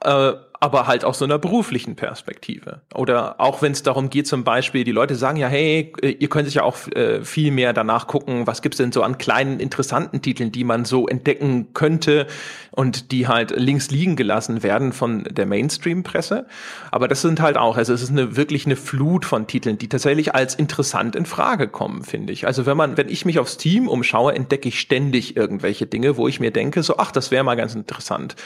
[0.00, 2.82] Äh, aber halt aus so einer beruflichen Perspektive.
[2.94, 6.46] Oder auch wenn es darum geht, zum Beispiel, die Leute sagen ja, hey, ihr könnt
[6.46, 10.22] sich ja auch äh, viel mehr danach gucken, was gibt's denn so an kleinen, interessanten
[10.22, 12.28] Titeln, die man so entdecken könnte
[12.70, 16.46] und die halt links liegen gelassen werden von der Mainstream-Presse.
[16.92, 19.88] Aber das sind halt auch, also es ist eine wirklich eine Flut von Titeln, die
[19.88, 22.46] tatsächlich als interessant in Frage kommen, finde ich.
[22.46, 26.28] Also wenn man, wenn ich mich aufs Team umschaue, entdecke ich ständig irgendwelche Dinge, wo
[26.28, 28.36] ich mir denke, so, ach, das wäre mal ganz interessant.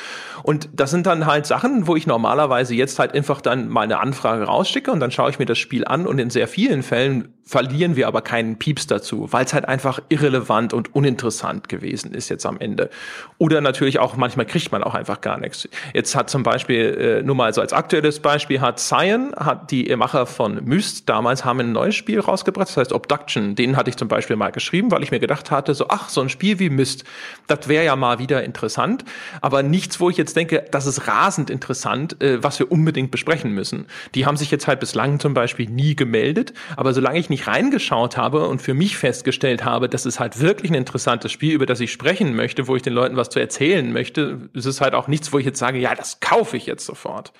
[0.42, 3.98] Und das sind dann halt Sachen, wo ich normalerweise jetzt halt einfach dann mal eine
[3.98, 7.35] Anfrage rausschicke und dann schaue ich mir das Spiel an und in sehr vielen Fällen
[7.46, 12.28] verlieren wir aber keinen Pieps dazu, weil es halt einfach irrelevant und uninteressant gewesen ist
[12.28, 12.90] jetzt am Ende.
[13.38, 15.68] Oder natürlich auch, manchmal kriegt man auch einfach gar nichts.
[15.94, 19.94] Jetzt hat zum Beispiel, äh, nur mal so als aktuelles Beispiel, hat Cyan, hat die
[19.94, 23.54] Macher von Myst damals haben ein neues Spiel rausgebracht, das heißt Obduction.
[23.54, 26.22] Den hatte ich zum Beispiel mal geschrieben, weil ich mir gedacht hatte, so, ach, so
[26.22, 27.04] ein Spiel wie Myst,
[27.46, 29.04] das wäre ja mal wieder interessant,
[29.40, 33.52] aber nichts, wo ich jetzt denke, das ist rasend interessant, äh, was wir unbedingt besprechen
[33.52, 33.86] müssen.
[34.16, 37.46] Die haben sich jetzt halt bislang zum Beispiel nie gemeldet, aber solange ich nicht nicht
[37.46, 41.66] reingeschaut habe und für mich festgestellt habe, das ist halt wirklich ein interessantes Spiel, über
[41.66, 44.94] das ich sprechen möchte, wo ich den Leuten was zu erzählen möchte, ist es halt
[44.94, 47.34] auch nichts, wo ich jetzt sage, ja, das kaufe ich jetzt sofort.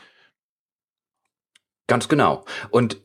[1.86, 2.44] Ganz genau.
[2.70, 3.00] Und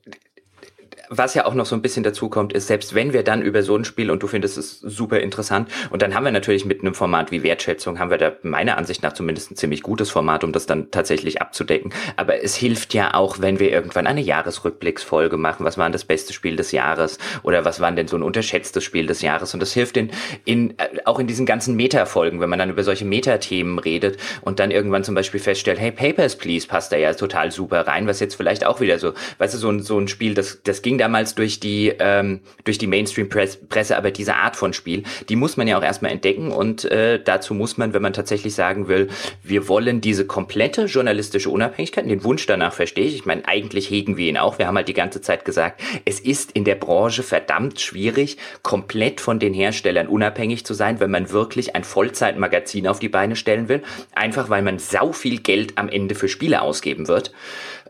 [1.12, 3.64] was ja auch noch so ein bisschen dazu kommt, ist, selbst wenn wir dann über
[3.64, 6.82] so ein Spiel und du findest es super interessant und dann haben wir natürlich mit
[6.82, 10.46] einem Format wie Wertschätzung, haben wir da meiner Ansicht nach zumindest ein ziemlich gutes Format,
[10.46, 11.92] um das dann tatsächlich abzudecken.
[12.16, 15.66] Aber es hilft ja auch, wenn wir irgendwann eine Jahresrückblicksfolge machen.
[15.66, 17.18] Was war denn das beste Spiel des Jahres?
[17.44, 19.54] Oder was war denn so ein unterschätztes Spiel des Jahres?
[19.54, 20.12] Und das hilft in,
[20.46, 24.60] in äh, auch in diesen ganzen Meta-Folgen, wenn man dann über solche Meta-Themen redet und
[24.60, 28.22] dann irgendwann zum Beispiel feststellt, hey, Papers, Please passt da ja total super rein, was
[28.22, 31.01] jetzt vielleicht auch wieder so, weißt du, so ein, so ein Spiel, das, das ging
[31.02, 35.68] damals durch die, ähm, durch die Mainstream-Presse, aber diese Art von Spiel, die muss man
[35.68, 39.08] ja auch erstmal entdecken und äh, dazu muss man, wenn man tatsächlich sagen will,
[39.42, 44.16] wir wollen diese komplette journalistische Unabhängigkeit, den Wunsch danach verstehe ich, ich meine, eigentlich hegen
[44.16, 47.24] wir ihn auch, wir haben halt die ganze Zeit gesagt, es ist in der Branche
[47.24, 53.00] verdammt schwierig, komplett von den Herstellern unabhängig zu sein, wenn man wirklich ein Vollzeitmagazin auf
[53.00, 53.82] die Beine stellen will,
[54.14, 57.32] einfach weil man sau viel Geld am Ende für Spiele ausgeben wird.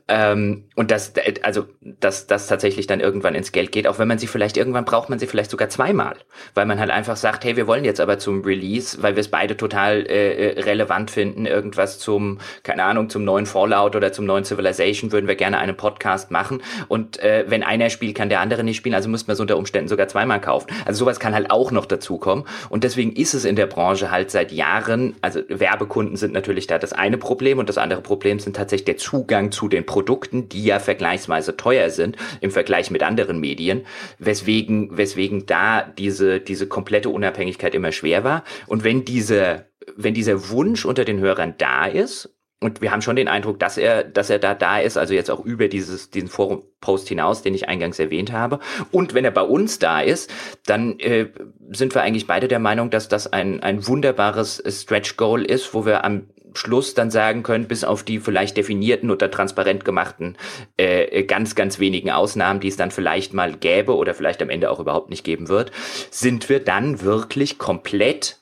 [0.08, 1.14] Ähm, und das,
[1.44, 4.84] also, dass das tatsächlich dann irgendwann ins Geld geht, auch wenn man sie vielleicht, irgendwann
[4.84, 6.16] braucht man sie vielleicht sogar zweimal.
[6.56, 9.28] Weil man halt einfach sagt, hey, wir wollen jetzt aber zum Release, weil wir es
[9.28, 14.26] beide total äh, äh, relevant finden, irgendwas zum, keine Ahnung, zum neuen Fallout oder zum
[14.26, 16.64] neuen Civilization würden wir gerne einen Podcast machen.
[16.88, 19.58] Und äh, wenn einer spielt, kann der andere nicht spielen, also müsste man es unter
[19.58, 20.66] Umständen sogar zweimal kaufen.
[20.86, 22.46] Also sowas kann halt auch noch dazukommen.
[22.70, 26.80] Und deswegen ist es in der Branche halt seit Jahren, also Werbekunden sind natürlich da
[26.80, 30.50] das eine Problem und das andere Problem sind tatsächlich der Zugang zu den Produkten Produkten,
[30.50, 33.86] die ja vergleichsweise teuer sind im Vergleich mit anderen Medien,
[34.18, 38.44] weswegen, weswegen da diese, diese komplette Unabhängigkeit immer schwer war.
[38.68, 42.30] Und wenn diese, wenn dieser Wunsch unter den Hörern da ist,
[42.64, 45.32] und wir haben schon den Eindruck, dass er, dass er da da ist, also jetzt
[45.32, 48.60] auch über dieses, diesen Forum-Post hinaus, den ich eingangs erwähnt habe.
[48.92, 50.32] Und wenn er bei uns da ist,
[50.68, 51.30] dann äh,
[51.72, 56.06] sind wir eigentlich beide der Meinung, dass das ein, ein wunderbares Stretch-Goal ist, wo wir
[56.06, 60.38] am Schluss dann sagen können, bis auf die vielleicht definierten oder transparent gemachten
[60.78, 64.70] äh, ganz, ganz wenigen Ausnahmen, die es dann vielleicht mal gäbe oder vielleicht am Ende
[64.70, 65.72] auch überhaupt nicht geben wird,
[66.10, 68.40] sind wir dann wirklich komplett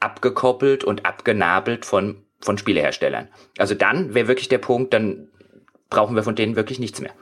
[0.00, 3.28] abgekoppelt und abgenabelt von, von Spieleherstellern.
[3.58, 5.28] Also dann wäre wirklich der Punkt, dann
[5.90, 7.12] brauchen wir von denen wirklich nichts mehr.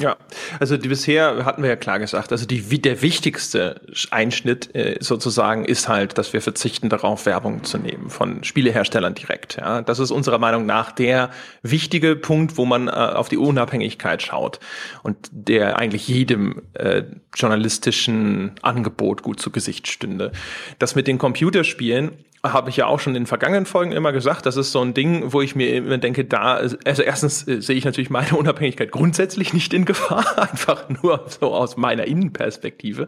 [0.00, 0.16] Ja,
[0.58, 5.64] also die, bisher hatten wir ja klar gesagt, also die, der wichtigste Einschnitt äh, sozusagen
[5.64, 9.56] ist halt, dass wir verzichten darauf, Werbung zu nehmen von Spieleherstellern direkt.
[9.56, 11.30] Ja, das ist unserer Meinung nach der
[11.62, 14.60] wichtige Punkt, wo man äh, auf die Unabhängigkeit schaut
[15.02, 17.02] und der eigentlich jedem äh,
[17.34, 20.32] journalistischen Angebot gut zu Gesicht stünde.
[20.78, 22.12] Das mit den Computerspielen
[22.44, 25.32] habe ich ja auch schon in vergangenen Folgen immer gesagt, das ist so ein Ding,
[25.32, 29.52] wo ich mir immer denke, da, also erstens äh, sehe ich natürlich meine Unabhängigkeit grundsätzlich
[29.52, 33.06] nicht in Gefahr, einfach nur so aus meiner Innenperspektive.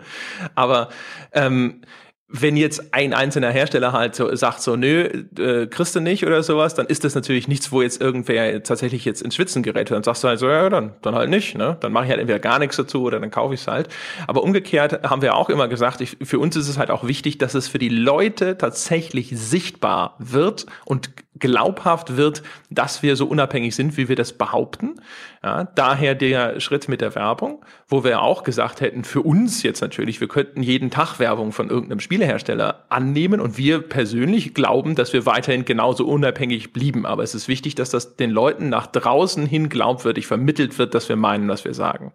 [0.55, 0.88] Aber
[1.33, 1.81] ähm,
[2.29, 6.43] wenn jetzt ein einzelner Hersteller halt so sagt, so nö, äh, kriegst du nicht oder
[6.43, 9.91] sowas, dann ist das natürlich nichts, wo jetzt irgendwer tatsächlich jetzt ins Schwitzen gerät.
[9.91, 11.57] Dann sagst du halt so, ja, dann, dann halt nicht.
[11.57, 11.77] Ne?
[11.81, 13.89] Dann mache ich halt entweder gar nichts dazu oder dann kaufe ich es halt.
[14.27, 17.39] Aber umgekehrt haben wir auch immer gesagt, ich, für uns ist es halt auch wichtig,
[17.39, 23.75] dass es für die Leute tatsächlich sichtbar wird und glaubhaft wird, dass wir so unabhängig
[23.75, 25.01] sind, wie wir das behaupten.
[25.42, 29.81] Ja, daher der Schritt mit der Werbung, wo wir auch gesagt hätten, für uns jetzt
[29.81, 35.12] natürlich, wir könnten jeden Tag Werbung von irgendeinem Spielehersteller annehmen und wir persönlich glauben, dass
[35.12, 37.05] wir weiterhin genauso unabhängig blieben.
[37.05, 41.09] Aber es ist wichtig, dass das den Leuten nach draußen hin glaubwürdig vermittelt wird, dass
[41.09, 42.12] wir meinen, was wir sagen.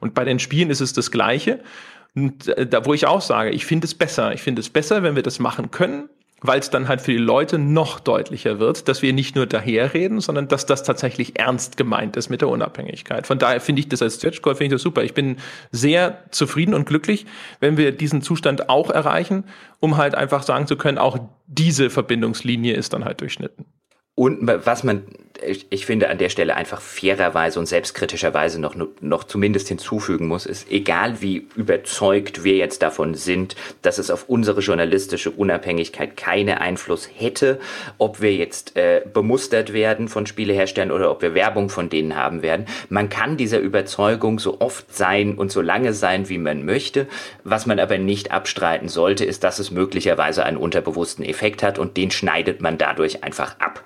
[0.00, 1.60] Und bei den Spielen ist es das Gleiche.
[2.14, 4.32] Und äh, da, wo ich auch sage, ich finde es besser.
[4.32, 6.08] Ich finde es besser, wenn wir das machen können,
[6.42, 10.20] weil es dann halt für die Leute noch deutlicher wird, dass wir nicht nur daherreden,
[10.20, 13.26] sondern dass das tatsächlich ernst gemeint ist mit der Unabhängigkeit.
[13.26, 15.02] Von daher finde ich das als Stretch Goal finde ich das super.
[15.02, 15.36] Ich bin
[15.70, 17.26] sehr zufrieden und glücklich,
[17.60, 19.44] wenn wir diesen Zustand auch erreichen,
[19.80, 23.66] um halt einfach sagen zu können, auch diese Verbindungslinie ist dann halt durchschnitten.
[24.14, 25.04] Und was man,
[25.70, 30.70] ich finde, an der Stelle einfach fairerweise und selbstkritischerweise noch, noch zumindest hinzufügen muss, ist,
[30.70, 37.08] egal wie überzeugt wir jetzt davon sind, dass es auf unsere journalistische Unabhängigkeit keinen Einfluss
[37.14, 37.60] hätte,
[37.98, 42.42] ob wir jetzt äh, bemustert werden von Spieleherstellern oder ob wir Werbung von denen haben
[42.42, 42.66] werden.
[42.88, 47.06] Man kann dieser Überzeugung so oft sein und so lange sein, wie man möchte.
[47.44, 51.96] Was man aber nicht abstreiten sollte, ist, dass es möglicherweise einen unterbewussten Effekt hat und
[51.96, 53.84] den schneidet man dadurch einfach ab.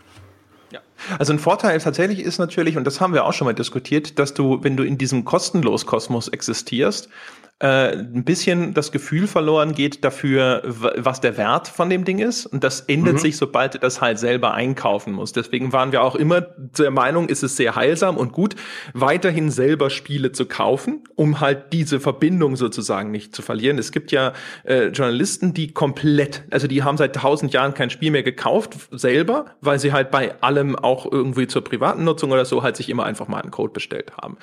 [1.18, 4.34] Also ein Vorteil tatsächlich ist natürlich, und das haben wir auch schon mal diskutiert, dass
[4.34, 7.08] du, wenn du in diesem kostenlos Kosmos existierst,
[7.60, 12.46] äh, ein bisschen das Gefühl verloren geht dafür, was der Wert von dem Ding ist.
[12.46, 13.18] Und das ändert mhm.
[13.18, 15.36] sich, sobald du das halt selber einkaufen musst.
[15.36, 18.56] Deswegen waren wir auch immer der Meinung, ist es sehr heilsam und gut,
[18.92, 23.78] weiterhin selber Spiele zu kaufen, um halt diese Verbindung sozusagen nicht zu verlieren.
[23.78, 24.32] Es gibt ja
[24.64, 29.46] äh, Journalisten, die komplett, also die haben seit tausend Jahren kein Spiel mehr gekauft, selber,
[29.60, 33.04] weil sie halt bei allem auch irgendwie zur privaten Nutzung oder so halt sich immer
[33.04, 34.38] einfach mal einen Code bestellt haben.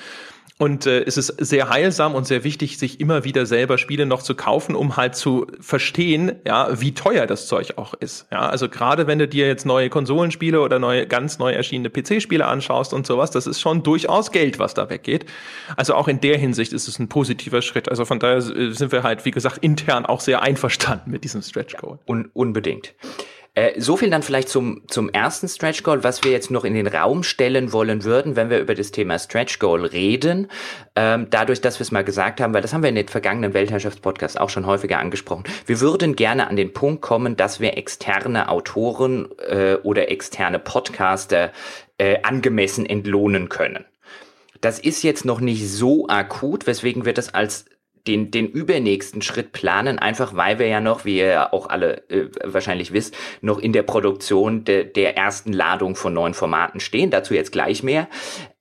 [0.61, 4.21] Und äh, es ist sehr heilsam und sehr wichtig, sich immer wieder selber Spiele noch
[4.21, 8.27] zu kaufen, um halt zu verstehen, ja, wie teuer das Zeug auch ist.
[8.31, 12.45] Ja, also gerade wenn du dir jetzt neue Konsolenspiele oder neue, ganz neu erschienene PC-Spiele
[12.45, 15.25] anschaust und sowas, das ist schon durchaus Geld, was da weggeht.
[15.77, 17.89] Also auch in der Hinsicht ist es ein positiver Schritt.
[17.89, 21.41] Also von daher äh, sind wir halt, wie gesagt, intern auch sehr einverstanden mit diesem
[21.41, 21.97] Stretch Goal.
[21.97, 22.93] Ja, un unbedingt.
[23.53, 26.73] Äh, so viel dann vielleicht zum, zum ersten Stretch Goal, was wir jetzt noch in
[26.73, 30.47] den Raum stellen wollen würden, wenn wir über das Thema Stretch Goal reden.
[30.95, 33.53] Ähm, dadurch, dass wir es mal gesagt haben, weil das haben wir in den vergangenen
[33.53, 35.43] Weltherrschaftspodcasts auch schon häufiger angesprochen.
[35.65, 41.51] Wir würden gerne an den Punkt kommen, dass wir externe Autoren äh, oder externe Podcaster
[41.97, 43.83] äh, angemessen entlohnen können.
[44.61, 47.65] Das ist jetzt noch nicht so akut, weswegen wir das als
[48.07, 52.29] den, den übernächsten Schritt planen, einfach weil wir ja noch, wie ihr auch alle äh,
[52.43, 57.11] wahrscheinlich wisst, noch in der Produktion de, der ersten Ladung von neuen Formaten stehen.
[57.11, 58.07] Dazu jetzt gleich mehr.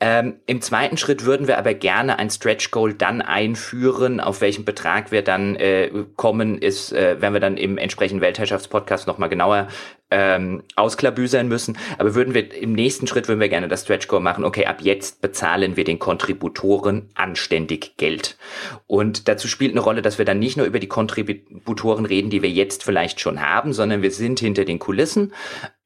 [0.03, 4.19] Ähm, Im zweiten Schritt würden wir aber gerne ein Stretch Goal dann einführen.
[4.19, 9.07] Auf welchen Betrag wir dann äh, kommen, ist, äh, wenn wir dann im entsprechenden Weltherrschaftspodcast
[9.07, 9.69] nochmal genauer
[10.11, 11.77] ähm, ausklabüsern müssen.
[11.99, 14.45] Aber würden wir im nächsten Schritt würden wir gerne das Stretch Goal machen.
[14.45, 18.39] Okay, ab jetzt bezahlen wir den Kontributoren anständig Geld.
[18.87, 22.41] Und dazu spielt eine Rolle, dass wir dann nicht nur über die Kontributoren reden, die
[22.41, 25.35] wir jetzt vielleicht schon haben, sondern wir sind hinter den Kulissen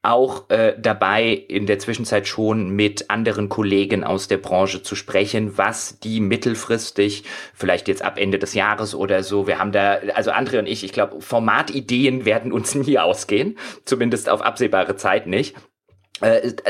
[0.05, 5.57] auch äh, dabei, in der Zwischenzeit schon mit anderen Kollegen aus der Branche zu sprechen,
[5.57, 10.31] was die mittelfristig, vielleicht jetzt ab Ende des Jahres oder so, wir haben da, also
[10.31, 15.55] André und ich, ich glaube, Formatideen werden uns nie ausgehen, zumindest auf absehbare Zeit nicht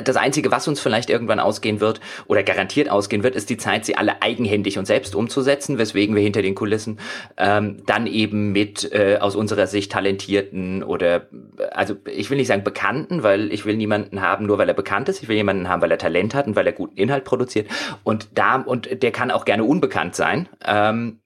[0.02, 3.84] das Einzige, was uns vielleicht irgendwann ausgehen wird oder garantiert ausgehen wird, ist die Zeit,
[3.84, 6.98] sie alle eigenhändig und selbst umzusetzen, weswegen wir hinter den Kulissen
[7.36, 11.28] ähm, dann eben mit äh, aus unserer Sicht talentierten oder
[11.72, 15.08] also ich will nicht sagen Bekannten, weil ich will niemanden haben, nur weil er bekannt
[15.08, 15.22] ist.
[15.22, 17.68] Ich will jemanden haben, weil er Talent hat und weil er guten Inhalt produziert.
[18.02, 20.48] Und da und der kann auch gerne unbekannt sein.
[20.64, 21.20] Ähm,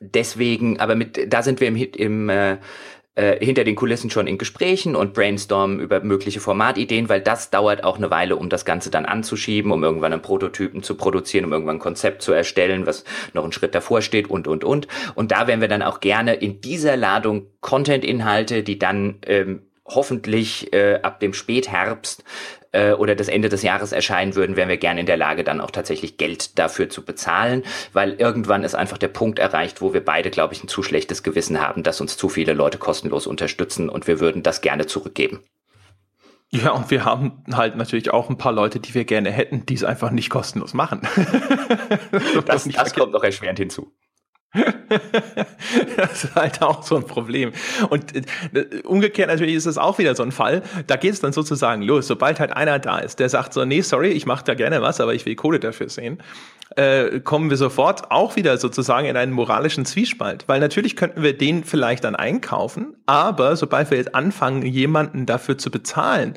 [0.00, 2.58] deswegen, aber mit da sind wir im, im äh,
[3.16, 7.82] äh, hinter den Kulissen schon in Gesprächen und brainstormen über mögliche Formatideen, weil das dauert
[7.82, 11.52] auch eine Weile, um das Ganze dann anzuschieben, um irgendwann einen Prototypen zu produzieren, um
[11.52, 14.86] irgendwann ein Konzept zu erstellen, was noch einen Schritt davor steht und, und, und.
[15.14, 20.72] Und da werden wir dann auch gerne in dieser Ladung Content-Inhalte, die dann ähm, hoffentlich
[20.72, 22.24] äh, ab dem Spätherbst
[22.72, 25.60] äh, oder das Ende des Jahres erscheinen würden, wären wir gerne in der Lage, dann
[25.60, 30.04] auch tatsächlich Geld dafür zu bezahlen, weil irgendwann ist einfach der Punkt erreicht, wo wir
[30.04, 33.88] beide, glaube ich, ein zu schlechtes Gewissen haben, dass uns zu viele Leute kostenlos unterstützen
[33.88, 35.40] und wir würden das gerne zurückgeben.
[36.52, 39.74] Ja, und wir haben halt natürlich auch ein paar Leute, die wir gerne hätten, die
[39.74, 41.02] es einfach nicht kostenlos machen.
[42.44, 43.92] das, das, das kommt noch erschwerend hinzu.
[45.96, 47.52] das ist halt auch so ein Problem.
[47.88, 50.62] Und äh, umgekehrt natürlich ist es auch wieder so ein Fall.
[50.88, 52.08] Da geht es dann sozusagen los.
[52.08, 55.00] Sobald halt einer da ist, der sagt so, nee, sorry, ich mache da gerne was,
[55.00, 56.18] aber ich will Kohle dafür sehen,
[56.76, 60.44] äh, kommen wir sofort auch wieder sozusagen in einen moralischen Zwiespalt.
[60.48, 65.58] Weil natürlich könnten wir den vielleicht dann einkaufen, aber sobald wir jetzt anfangen, jemanden dafür
[65.58, 66.34] zu bezahlen,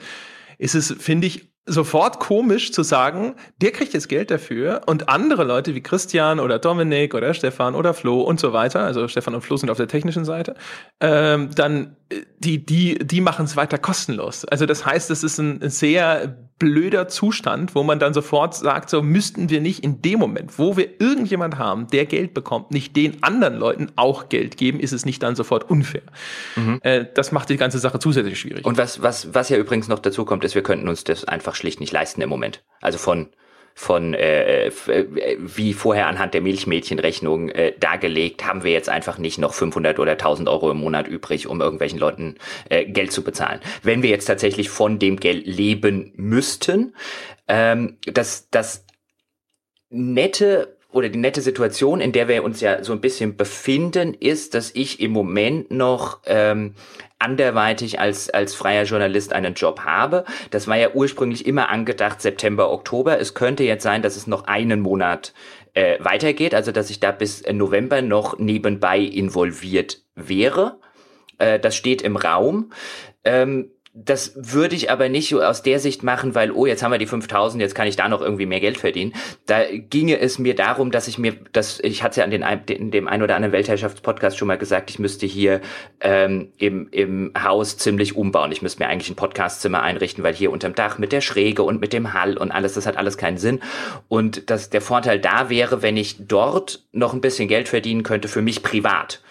[0.60, 5.46] ist es, finde ich, sofort komisch zu sagen, der kriegt jetzt Geld dafür und andere
[5.46, 9.42] Leute wie Christian oder Dominik oder Stefan oder Flo und so weiter, also Stefan und
[9.42, 10.56] Flo sind auf der technischen Seite,
[11.00, 11.96] ähm, dann
[12.40, 14.46] die, die, die machen es weiter kostenlos.
[14.46, 19.02] Also das heißt, es ist ein sehr blöder Zustand, wo man dann sofort sagt, so
[19.02, 23.22] müssten wir nicht in dem Moment, wo wir irgendjemand haben, der Geld bekommt, nicht den
[23.22, 26.04] anderen Leuten auch Geld geben, ist es nicht dann sofort unfair.
[26.56, 26.80] Mhm.
[26.84, 28.66] Äh, das macht die ganze Sache zusätzlich schwierig.
[28.66, 31.56] Und was, was, was ja übrigens noch dazu kommt, ist, wir könnten uns das einfach
[31.56, 32.64] schlicht nicht leisten im Moment.
[32.82, 33.30] Also von
[33.76, 39.40] von äh, äh, wie vorher anhand der Milchmädchenrechnung äh, dargelegt, haben wir jetzt einfach nicht
[39.40, 42.36] noch 500 oder 1000 Euro im Monat übrig, um irgendwelchen Leuten
[42.70, 43.60] äh, Geld zu bezahlen.
[43.82, 46.96] Wenn wir jetzt tatsächlich von dem Geld leben müssten,
[47.48, 48.86] ähm, das, das
[49.90, 54.54] nette oder die nette Situation, in der wir uns ja so ein bisschen befinden, ist,
[54.54, 56.76] dass ich im Moment noch ähm,
[57.20, 60.26] anderweitig als, als freier Journalist einen Job habe.
[60.52, 63.20] Das war ja ursprünglich immer angedacht September, Oktober.
[63.20, 65.34] Es könnte jetzt sein, dass es noch einen Monat
[65.74, 70.80] äh, weitergeht, also dass ich da bis November noch nebenbei involviert wäre.
[71.38, 72.72] Äh, das steht im Raum.
[73.24, 76.98] Ähm, das würde ich aber nicht aus der Sicht machen, weil, oh, jetzt haben wir
[76.98, 79.14] die 5000, jetzt kann ich da noch irgendwie mehr Geld verdienen.
[79.46, 82.42] Da ginge es mir darum, dass ich mir, dass ich hatte ja an den,
[82.76, 85.62] in dem ein oder anderen Weltherrschaftspodcast schon mal gesagt, ich müsste hier
[86.02, 88.52] ähm, im, im Haus ziemlich umbauen.
[88.52, 91.80] Ich müsste mir eigentlich ein Podcastzimmer einrichten, weil hier unterm Dach mit der Schräge und
[91.80, 93.60] mit dem Hall und alles, das hat alles keinen Sinn.
[94.08, 98.28] Und dass der Vorteil da wäre, wenn ich dort noch ein bisschen Geld verdienen könnte
[98.28, 99.22] für mich privat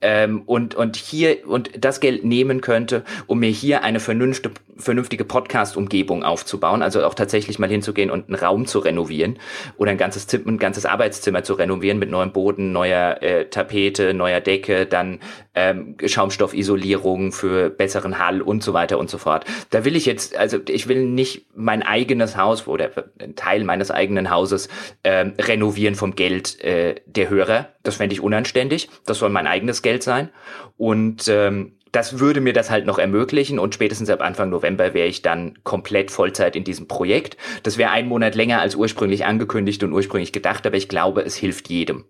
[0.00, 5.24] ähm, und, und hier und das Geld nehmen könnte, um mir hier eine vernünftige, vernünftige
[5.24, 9.38] Podcast-Umgebung aufzubauen, also auch tatsächlich mal hinzugehen und einen Raum zu renovieren
[9.76, 14.14] oder ein ganzes Zimmer, ein ganzes Arbeitszimmer zu renovieren mit neuem Boden, neuer äh, Tapete,
[14.14, 15.18] neuer Decke, dann
[15.58, 19.44] ähm, Schaumstoffisolierung für besseren Hall und so weiter und so fort.
[19.70, 22.90] Da will ich jetzt, also ich will nicht mein eigenes Haus oder
[23.20, 24.68] ein Teil meines eigenen Hauses
[25.02, 27.70] ähm, renovieren vom Geld äh, der Hörer.
[27.82, 28.88] Das fände ich unanständig.
[29.04, 30.28] Das soll mein eigenes Geld sein.
[30.76, 35.08] Und ähm, das würde mir das halt noch ermöglichen und spätestens ab Anfang November wäre
[35.08, 37.36] ich dann komplett Vollzeit in diesem Projekt.
[37.64, 41.34] Das wäre ein Monat länger als ursprünglich angekündigt und ursprünglich gedacht, aber ich glaube, es
[41.34, 42.04] hilft jedem.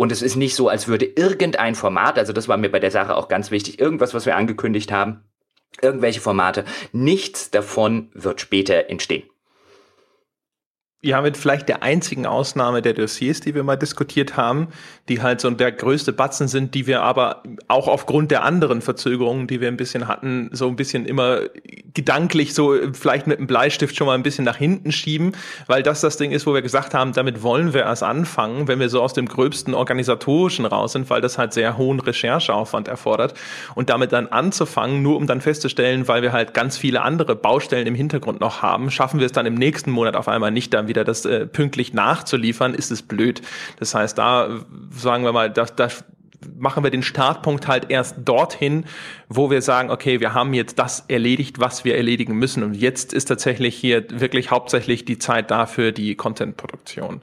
[0.00, 2.90] Und es ist nicht so, als würde irgendein Format, also das war mir bei der
[2.90, 5.24] Sache auch ganz wichtig, irgendwas, was wir angekündigt haben,
[5.82, 9.28] irgendwelche Formate, nichts davon wird später entstehen.
[11.02, 14.68] Ja, mit vielleicht der einzigen Ausnahme der Dossiers, die wir mal diskutiert haben,
[15.10, 19.48] die halt so der größte Batzen sind, die wir aber auch aufgrund der anderen Verzögerungen,
[19.48, 21.40] die wir ein bisschen hatten, so ein bisschen immer
[21.92, 25.32] gedanklich so vielleicht mit einem Bleistift schon mal ein bisschen nach hinten schieben,
[25.66, 28.78] weil das das Ding ist, wo wir gesagt haben, damit wollen wir erst anfangen, wenn
[28.78, 33.34] wir so aus dem gröbsten organisatorischen raus sind, weil das halt sehr hohen Rechercheaufwand erfordert
[33.74, 37.88] und damit dann anzufangen, nur um dann festzustellen, weil wir halt ganz viele andere Baustellen
[37.88, 40.86] im Hintergrund noch haben, schaffen wir es dann im nächsten Monat auf einmal nicht, dann
[40.86, 43.42] wieder das äh, pünktlich nachzuliefern, ist es blöd.
[43.80, 44.60] Das heißt, da
[45.00, 45.88] sagen wir mal, da, da
[46.58, 48.84] machen wir den Startpunkt halt erst dorthin,
[49.28, 52.62] wo wir sagen, okay, wir haben jetzt das erledigt, was wir erledigen müssen.
[52.62, 57.20] Und jetzt ist tatsächlich hier wirklich hauptsächlich die Zeit dafür die Content-Produktion.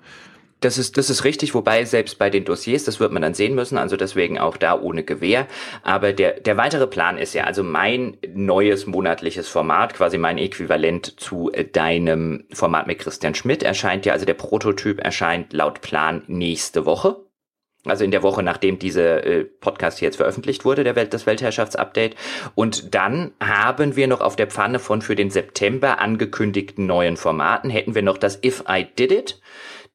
[0.60, 3.54] Das ist, das ist richtig, wobei selbst bei den Dossiers, das wird man dann sehen
[3.54, 5.46] müssen, also deswegen auch da ohne Gewähr.
[5.84, 11.20] Aber der, der weitere Plan ist ja, also mein neues monatliches Format, quasi mein Äquivalent
[11.20, 16.88] zu deinem Format mit Christian Schmidt, erscheint ja, also der Prototyp erscheint laut Plan nächste
[16.88, 17.27] Woche.
[17.90, 22.16] Also in der Woche, nachdem diese äh, Podcast jetzt veröffentlicht wurde, der Welt, das Weltherrschaftsupdate.
[22.56, 27.70] Und dann haben wir noch auf der Pfanne von für den September angekündigten neuen Formaten,
[27.70, 29.42] hätten wir noch das If I Did It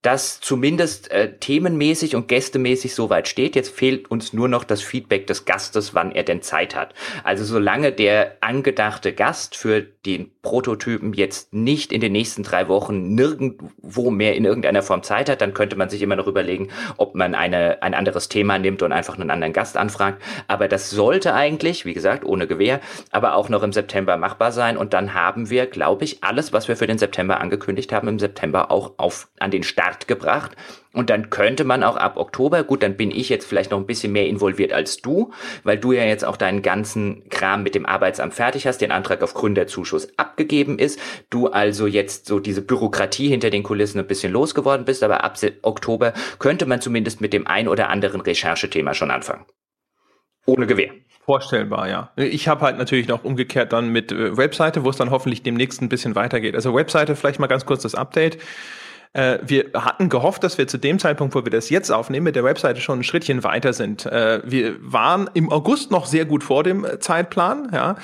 [0.02, 3.54] das zumindest äh, themenmäßig und gästemäßig soweit steht.
[3.54, 6.92] Jetzt fehlt uns nur noch das Feedback des Gastes, wann er denn Zeit hat.
[7.22, 13.14] Also solange der angedachte Gast für den Prototypen jetzt nicht in den nächsten drei Wochen
[13.14, 17.14] nirgendwo mehr in irgendeiner Form Zeit hat, dann könnte man sich immer noch überlegen, ob
[17.14, 20.20] man eine, ein anderes Thema nimmt und einfach einen anderen Gast anfragt.
[20.48, 22.80] Aber das sollte eigentlich, wie gesagt, ohne Gewehr,
[23.12, 24.76] aber auch noch im September machbar sein.
[24.76, 28.18] Und dann haben wir, glaube ich, alles, was wir für den September angekündigt haben, im
[28.18, 30.56] September auch auf, an den Start Start gebracht.
[30.92, 33.86] Und dann könnte man auch ab Oktober, gut, dann bin ich jetzt vielleicht noch ein
[33.86, 35.32] bisschen mehr involviert als du,
[35.64, 39.22] weil du ja jetzt auch deinen ganzen Kram mit dem Arbeitsamt fertig hast, den Antrag
[39.22, 44.32] auf Gründerzuschuss abgegeben ist, du also jetzt so diese Bürokratie hinter den Kulissen ein bisschen
[44.32, 49.10] losgeworden bist, aber ab Oktober könnte man zumindest mit dem ein oder anderen Recherchethema schon
[49.10, 49.46] anfangen.
[50.44, 50.90] Ohne Gewehr.
[51.24, 52.10] Vorstellbar, ja.
[52.16, 55.80] Ich habe halt natürlich noch umgekehrt dann mit äh, Webseite, wo es dann hoffentlich demnächst
[55.80, 56.56] ein bisschen weitergeht.
[56.56, 58.38] Also Webseite, vielleicht mal ganz kurz das Update.
[59.14, 62.36] Äh, wir hatten gehofft, dass wir zu dem Zeitpunkt, wo wir das jetzt aufnehmen, mit
[62.36, 64.06] der Webseite schon ein Schrittchen weiter sind.
[64.06, 67.96] Äh, wir waren im August noch sehr gut vor dem Zeitplan, ja.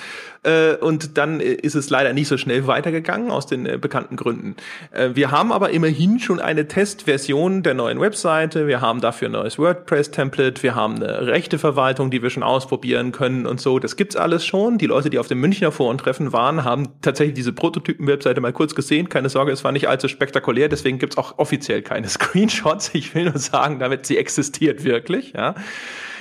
[0.42, 4.56] Äh, und dann ist es leider nicht so schnell weitergegangen aus den äh, bekannten Gründen.
[4.92, 8.66] Äh, wir haben aber immerhin schon eine Testversion der neuen Webseite.
[8.66, 10.62] Wir haben dafür ein neues WordPress-Template.
[10.62, 13.78] Wir haben eine Rechteverwaltung, die wir schon ausprobieren können und so.
[13.78, 14.78] Das gibt's alles schon.
[14.78, 18.74] Die Leute, die auf dem Münchner Forum treffen waren, haben tatsächlich diese Prototypen-Webseite mal kurz
[18.74, 19.08] gesehen.
[19.08, 20.68] Keine Sorge, es war nicht allzu spektakulär.
[20.68, 22.90] Deswegen gibt's auch offiziell keine Screenshots.
[22.92, 25.32] Ich will nur sagen, damit sie existiert wirklich.
[25.32, 25.54] Ja.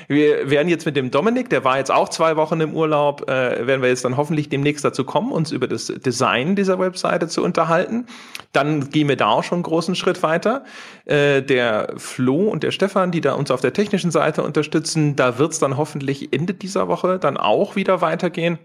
[0.08, 3.68] Wir werden jetzt mit dem Dominik, der war jetzt auch zwei Wochen im Urlaub, äh,
[3.68, 7.44] werden wir jetzt dann hoffentlich demnächst dazu kommen, uns über das Design dieser Webseite zu
[7.44, 8.06] unterhalten.
[8.54, 10.64] Dann gehen wir da auch schon einen großen Schritt weiter.
[11.06, 15.40] Äh, der Flo und der Stefan, die da uns auf der technischen Seite unterstützen, da
[15.40, 18.60] wird es dann hoffentlich Ende dieser Woche dann auch wieder weitergehen.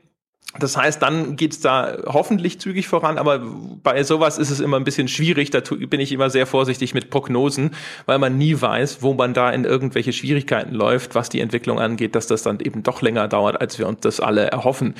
[0.58, 3.40] Das heißt, dann geht's da hoffentlich zügig voran, aber
[3.82, 5.50] bei sowas ist es immer ein bisschen schwierig.
[5.50, 7.70] Da bin ich immer sehr vorsichtig mit Prognosen,
[8.04, 12.14] weil man nie weiß, wo man da in irgendwelche Schwierigkeiten läuft, was die Entwicklung angeht,
[12.14, 14.94] dass das dann eben doch länger dauert, als wir uns das alle erhoffen.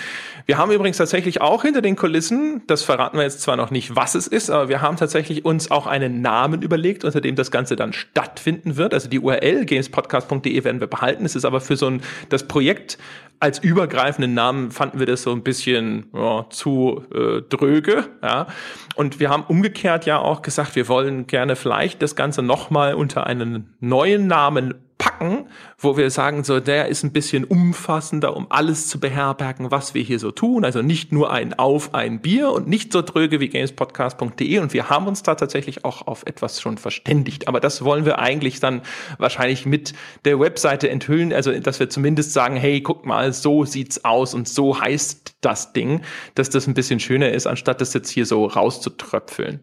[0.46, 3.94] Wir haben übrigens tatsächlich auch hinter den Kulissen, das verraten wir jetzt zwar noch nicht,
[3.94, 7.50] was es ist, aber wir haben tatsächlich uns auch einen Namen überlegt, unter dem das
[7.50, 8.94] Ganze dann stattfinden wird.
[8.94, 11.26] Also die URL gamespodcast.de werden wir behalten.
[11.26, 12.96] Es ist aber für so ein, das Projekt
[13.43, 18.05] als übergreifenden Namen fanden wir das so ein bisschen ja, zu äh, dröge.
[18.22, 18.47] Ja.
[18.95, 23.26] Und wir haben umgekehrt ja auch gesagt, wir wollen gerne vielleicht das Ganze nochmal unter
[23.26, 25.46] einen neuen Namen packen,
[25.78, 30.03] wo wir sagen, so, der ist ein bisschen umfassender, um alles zu beherbergen, was wir
[30.03, 30.64] hier so tun.
[30.64, 34.61] Also nicht nur ein Auf, ein Bier und nicht so dröge wie gamespodcast.de.
[34.61, 37.48] Und wir haben uns da tatsächlich auch auf etwas schon verständigt.
[37.48, 38.82] Aber das wollen wir eigentlich dann
[39.18, 39.92] wahrscheinlich mit
[40.24, 41.32] der Webseite enthüllen.
[41.32, 45.72] Also, dass wir zumindest sagen, hey, guck mal, so sieht's aus und so heißt das
[45.72, 46.03] Ding,
[46.36, 49.62] dass das ein bisschen schöner ist, anstatt das jetzt hier so rauszutröpfeln.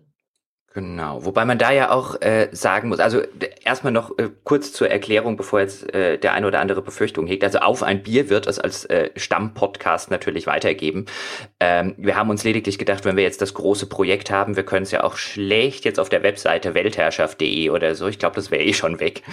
[0.76, 3.22] Genau, wobei man da ja auch äh, sagen muss, also
[3.63, 7.43] erstmal noch äh, kurz zur Erklärung, bevor jetzt äh, der eine oder andere Befürchtung hegt.
[7.43, 11.07] Also auf ein Bier wird es als äh, Stammpodcast natürlich weitergeben.
[11.59, 14.84] Ähm, wir haben uns lediglich gedacht, wenn wir jetzt das große Projekt haben, wir können
[14.84, 18.63] es ja auch schlecht jetzt auf der Webseite weltherrschaft.de oder so, ich glaube, das wäre
[18.63, 19.24] eh schon weg.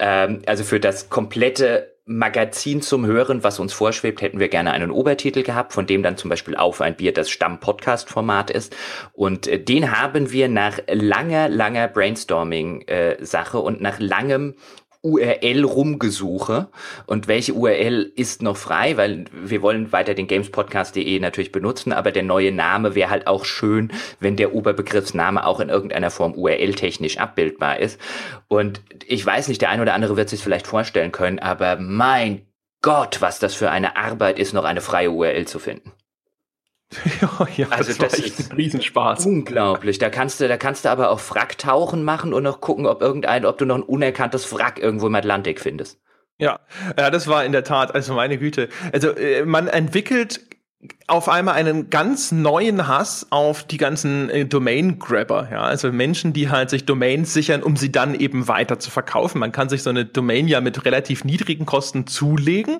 [0.00, 4.90] Ähm, also für das komplette Magazin zum Hören, was uns vorschwebt, hätten wir gerne einen
[4.90, 8.74] Obertitel gehabt, von dem dann zum Beispiel auf ein Bier das Stamm-Podcast-Format ist.
[9.12, 14.54] Und äh, den haben wir nach langer, langer Brainstorming-Sache äh, und nach langem
[15.02, 16.68] URL-Rumgesuche
[17.06, 22.12] und welche URL ist noch frei, weil wir wollen weiter den gamespodcast.de natürlich benutzen, aber
[22.12, 27.18] der neue Name wäre halt auch schön, wenn der Oberbegriffsname auch in irgendeiner Form URL-technisch
[27.18, 27.98] abbildbar ist.
[28.48, 32.46] Und ich weiß nicht, der ein oder andere wird sich vielleicht vorstellen können, aber mein
[32.82, 35.92] Gott, was das für eine Arbeit ist, noch eine freie URL zu finden.
[37.20, 39.26] ja, ja, also das, das ist ein Riesenspaß.
[39.26, 39.98] Unglaublich.
[39.98, 43.44] Da kannst du, da kannst du aber auch Wracktauchen machen und noch gucken, ob irgendein,
[43.44, 46.00] ob du noch ein unerkanntes Wrack irgendwo im Atlantik findest.
[46.38, 46.60] Ja,
[46.98, 48.68] ja, das war in der Tat, also meine Güte.
[48.92, 50.40] Also äh, man entwickelt
[51.06, 56.48] auf einmal einen ganz neuen Hass auf die ganzen äh, Domain-Grabber, ja, also Menschen, die
[56.48, 59.38] halt sich Domains sichern, um sie dann eben weiter zu verkaufen.
[59.40, 62.78] Man kann sich so eine Domain ja mit relativ niedrigen Kosten zulegen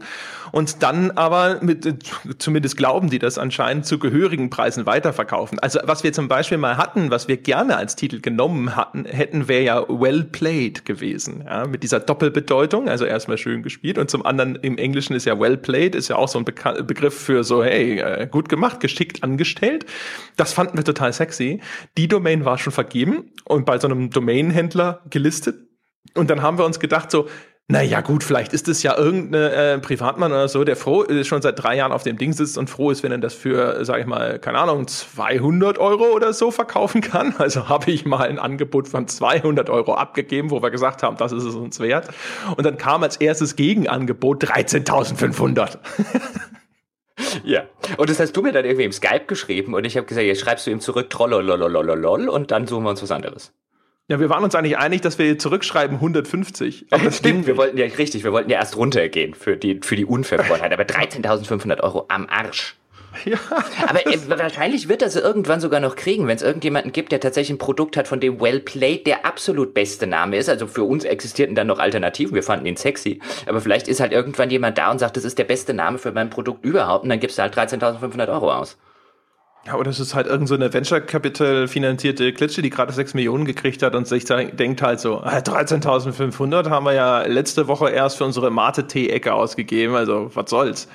[0.53, 1.95] und dann aber mit, äh,
[2.39, 5.59] zumindest glauben die das anscheinend, zu gehörigen Preisen weiterverkaufen.
[5.59, 9.49] Also was wir zum Beispiel mal hatten, was wir gerne als Titel genommen hatten, hätten,
[9.49, 14.25] wäre ja well played gewesen, ja, mit dieser Doppelbedeutung, also erstmal schön gespielt und zum
[14.25, 17.45] anderen im Englischen ist ja well played, ist ja auch so ein Be Begriff für
[17.45, 19.87] so, hey, äh, gut gemacht, geschickt angestellt.
[20.37, 21.61] Das fanden wir total sexy.
[21.97, 25.67] Die Domain war schon vergeben und bei so einem Domain-Händler gelistet.
[26.15, 27.29] Und dann haben wir uns gedacht, so,
[27.71, 31.29] na ja, gut, vielleicht ist es ja irgendein äh, Privatmann oder so, der froh ist,
[31.29, 33.85] schon seit drei Jahren auf dem Ding sitzt und froh ist, wenn er das für,
[33.85, 37.35] sag ich mal, keine Ahnung, 200 Euro oder so verkaufen kann.
[37.41, 41.33] Also habe ich mal ein Angebot von 200 Euro abgegeben, wo wir gesagt haben, das
[41.33, 42.09] ist es uns wert.
[42.57, 45.79] Und dann kam als erstes Gegenangebot 13.500.
[47.45, 47.65] Ja.
[47.99, 50.41] Und das hast du mir dann irgendwie im Skype geschrieben und ich habe gesagt, jetzt
[50.41, 53.53] schreibst du ihm zurück trollololololol und dann suchen wir uns was anderes.
[54.11, 56.87] Ja, wir waren uns eigentlich einig, dass wir zurückschreiben 150.
[56.91, 59.95] Aber das stimmt, wir wollten ja richtig, wir wollten ja erst runtergehen für die, für
[59.95, 60.73] die Unverfrorenheit.
[60.73, 62.75] Aber 13.500 Euro am Arsch.
[63.25, 63.39] Ja.
[63.87, 67.21] Aber äh, wahrscheinlich wird er sie irgendwann sogar noch kriegen, wenn es irgendjemanden gibt, der
[67.21, 70.49] tatsächlich ein Produkt hat, von dem Well Played der absolut beste Name ist.
[70.49, 73.21] Also für uns existierten dann noch Alternativen, wir fanden ihn sexy.
[73.47, 76.11] Aber vielleicht ist halt irgendwann jemand da und sagt, das ist der beste Name für
[76.11, 78.77] mein Produkt überhaupt und dann gibst du halt 13.500 Euro aus.
[79.67, 83.45] Ja, oder es ist halt irgend so Venture Capital finanzierte Klitsche, die gerade 6 Millionen
[83.45, 88.17] gekriegt hat und sich denkt halt so, 13.500 ah, haben wir ja letzte Woche erst
[88.17, 90.89] für unsere Mate-Tee-Ecke ausgegeben, also was soll's.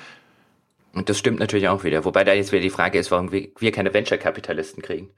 [0.94, 2.04] Und das stimmt natürlich auch wieder.
[2.04, 5.10] Wobei da jetzt wieder die Frage ist, warum wir, keine Venture-Kapitalisten kriegen.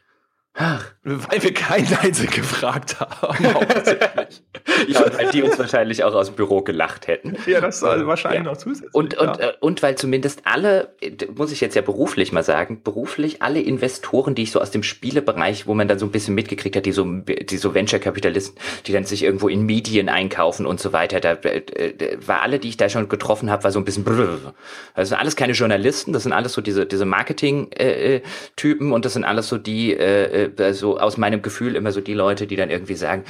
[0.60, 0.84] Ach.
[1.04, 3.44] Weil wir keinen einzigen gefragt haben.
[3.44, 7.36] ja, und weil die uns wahrscheinlich auch aus dem Büro gelacht hätten.
[7.46, 8.50] Ja, das soll wahrscheinlich ja.
[8.50, 8.92] noch zusätzlich.
[8.92, 9.50] Und, und, ja.
[9.50, 10.96] Äh, und weil zumindest alle,
[11.34, 14.82] muss ich jetzt ja beruflich mal sagen, beruflich alle Investoren, die ich so aus dem
[14.82, 18.92] Spielebereich, wo man dann so ein bisschen mitgekriegt hat, die so, die so Venture-Kapitalisten, die
[18.92, 22.76] dann sich irgendwo in Medien einkaufen und so weiter, da äh, war alle, die ich
[22.76, 24.54] da schon getroffen habe, war so ein bisschen brrr.
[24.94, 29.22] Also alles keine Journalisten, das sind alles so diese, diese Marketing-Typen äh, und das sind
[29.22, 32.94] alles so die, äh, so aus meinem Gefühl immer so die Leute, die dann irgendwie
[32.94, 33.24] sagen,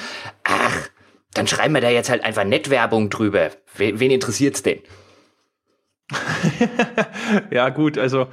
[0.45, 0.89] ach,
[1.35, 3.51] dann schreiben wir da jetzt halt einfach Nettwerbung drüber.
[3.77, 4.81] Wen, wen interessiert's denn?
[7.51, 8.29] ja, gut, also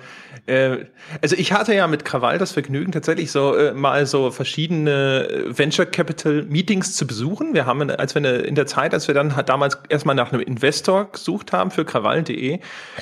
[0.48, 0.86] äh,
[1.22, 5.58] also ich hatte ja mit Krawall das Vergnügen, tatsächlich so äh, mal so verschiedene äh,
[5.58, 7.54] Venture Capital Meetings zu besuchen.
[7.54, 10.42] Wir haben, als wir in der Zeit, als wir dann halt damals erstmal nach einem
[10.42, 12.60] Investor gesucht haben für krawall.de,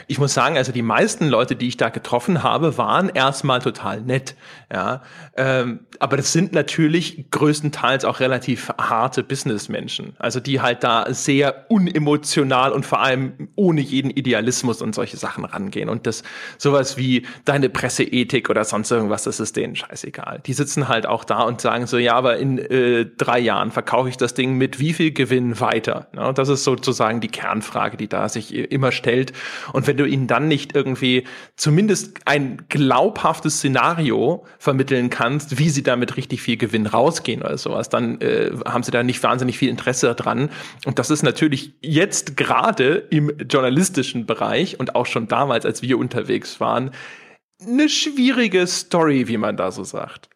[0.07, 4.01] ich muss sagen, also die meisten Leute, die ich da getroffen habe, waren erstmal total
[4.01, 4.35] nett.
[4.73, 5.03] Ja,
[5.37, 11.67] ähm, aber das sind natürlich größtenteils auch relativ harte Businessmenschen, also die halt da sehr
[11.69, 16.23] unemotional und vor allem ohne jeden Idealismus und solche Sachen rangehen und das
[16.57, 20.41] sowas wie deine Presseethik oder sonst irgendwas, das ist denen scheißegal.
[20.43, 24.09] Die sitzen halt auch da und sagen so, ja, aber in äh, drei Jahren verkaufe
[24.09, 26.07] ich das Ding mit wie viel Gewinn weiter?
[26.15, 29.33] Ja, das ist sozusagen die Kernfrage, die da sich immer stellt.
[29.71, 31.25] Und wenn du ihnen dann nicht irgendwie
[31.57, 37.89] zumindest ein glaubhaftes Szenario vermitteln kannst, wie sie damit richtig viel Gewinn rausgehen oder sowas,
[37.89, 40.49] dann äh, haben sie da nicht wahnsinnig viel Interesse dran.
[40.85, 45.97] Und das ist natürlich jetzt gerade im journalistischen Bereich und auch schon damals, als wir
[45.97, 46.91] unterwegs waren,
[47.61, 50.29] eine schwierige Story, wie man da so sagt.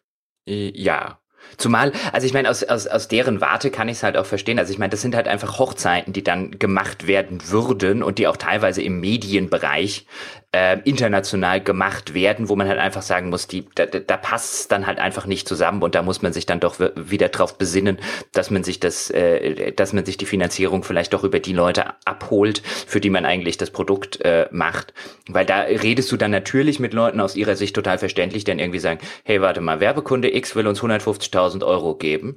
[0.46, 1.18] Äh, ja.
[1.56, 4.58] Zumal, also ich meine, aus, aus, aus deren Warte kann ich es halt auch verstehen.
[4.58, 8.26] Also ich meine, das sind halt einfach Hochzeiten, die dann gemacht werden würden und die
[8.26, 10.04] auch teilweise im Medienbereich
[10.52, 14.68] äh, international gemacht werden, wo man halt einfach sagen muss, die, da, da passt es
[14.68, 17.98] dann halt einfach nicht zusammen und da muss man sich dann doch wieder drauf besinnen,
[18.32, 21.84] dass man sich das, äh, dass man sich die Finanzierung vielleicht doch über die Leute
[22.06, 24.94] abholt, für die man eigentlich das Produkt äh, macht.
[25.28, 28.58] Weil da redest du dann natürlich mit Leuten aus ihrer Sicht total verständlich, die dann
[28.58, 32.36] irgendwie sagen, hey, warte mal, Werbekunde X will uns 150.000 Euro geben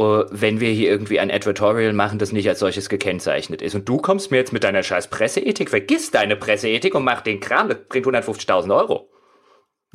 [0.00, 3.74] uh, wenn wir hier irgendwie ein Advertorial machen, das nicht als solches gekennzeichnet ist.
[3.74, 7.40] Und du kommst mir jetzt mit deiner scheiß Presseethik, vergiss deine Presseethik und mach den
[7.50, 9.10] Kram, das bringt 150.000 Euro.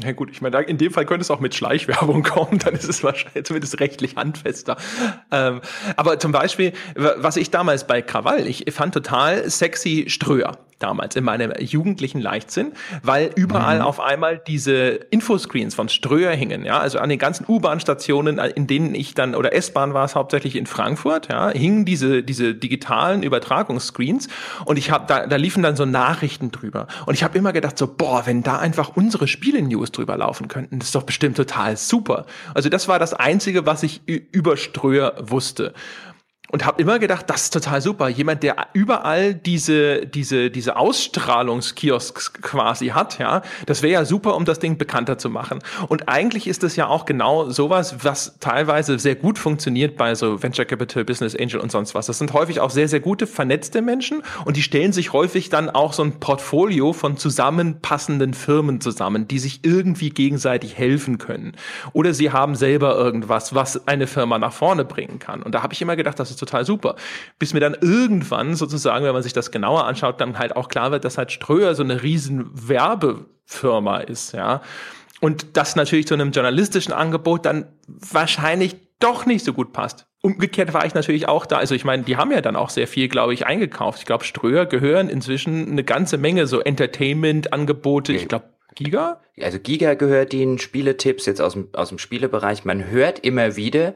[0.03, 2.83] Ja gut, ich meine, in dem Fall könnte es auch mit Schleichwerbung kommen, dann ist
[2.83, 4.75] es wahrscheinlich zumindest rechtlich handfester.
[5.31, 5.61] Ähm,
[5.95, 11.23] aber zum Beispiel, was ich damals bei Krawall, ich fand total sexy Ströer damals in
[11.23, 13.85] meinem jugendlichen Leichtsinn, weil überall mhm.
[13.85, 18.67] auf einmal diese Infoscreens von Ströer hingen, ja, also an den ganzen U-Bahn-Stationen, äh, in
[18.67, 23.23] denen ich dann, oder S-Bahn war es hauptsächlich in Frankfurt, ja, hingen diese, diese digitalen
[23.23, 24.27] Übertragungsscreens
[24.65, 27.77] und ich habe, da, da liefen dann so Nachrichten drüber und ich habe immer gedacht
[27.77, 31.77] so, boah, wenn da einfach unsere Spiele-News drüber laufen könnten, das ist doch bestimmt total
[31.77, 32.25] super.
[32.53, 35.73] Also das war das Einzige, was ich über Ströer wusste.
[36.51, 38.07] Und habe immer gedacht, das ist total super.
[38.07, 44.45] Jemand, der überall diese, diese, diese Ausstrahlungskiosks quasi hat, ja, das wäre ja super, um
[44.45, 45.59] das Ding bekannter zu machen.
[45.87, 50.41] Und eigentlich ist es ja auch genau sowas, was teilweise sehr gut funktioniert bei so
[50.41, 52.05] Venture Capital, Business Angel und sonst was.
[52.05, 55.69] Das sind häufig auch sehr, sehr gute, vernetzte Menschen und die stellen sich häufig dann
[55.69, 61.53] auch so ein Portfolio von zusammenpassenden Firmen zusammen, die sich irgendwie gegenseitig helfen können.
[61.93, 65.41] Oder sie haben selber irgendwas, was eine Firma nach vorne bringen kann.
[65.41, 66.95] Und da habe ich immer gedacht, das ist total super.
[67.39, 70.91] Bis mir dann irgendwann sozusagen, wenn man sich das genauer anschaut, dann halt auch klar
[70.91, 74.61] wird, dass halt Ströer so eine riesen Werbefirma ist, ja.
[75.21, 80.07] Und das natürlich zu einem journalistischen Angebot dann wahrscheinlich doch nicht so gut passt.
[80.21, 81.57] Umgekehrt war ich natürlich auch da.
[81.57, 83.99] Also ich meine, die haben ja dann auch sehr viel, glaube ich, eingekauft.
[83.99, 88.13] Ich glaube, Ströer gehören inzwischen eine ganze Menge so Entertainment-Angebote.
[88.13, 88.45] Ich glaube,
[88.75, 89.21] Giga?
[89.41, 92.65] Also Giga gehört ihnen, Spieletipps jetzt aus dem, aus dem Spielebereich.
[92.65, 93.95] Man hört immer wieder,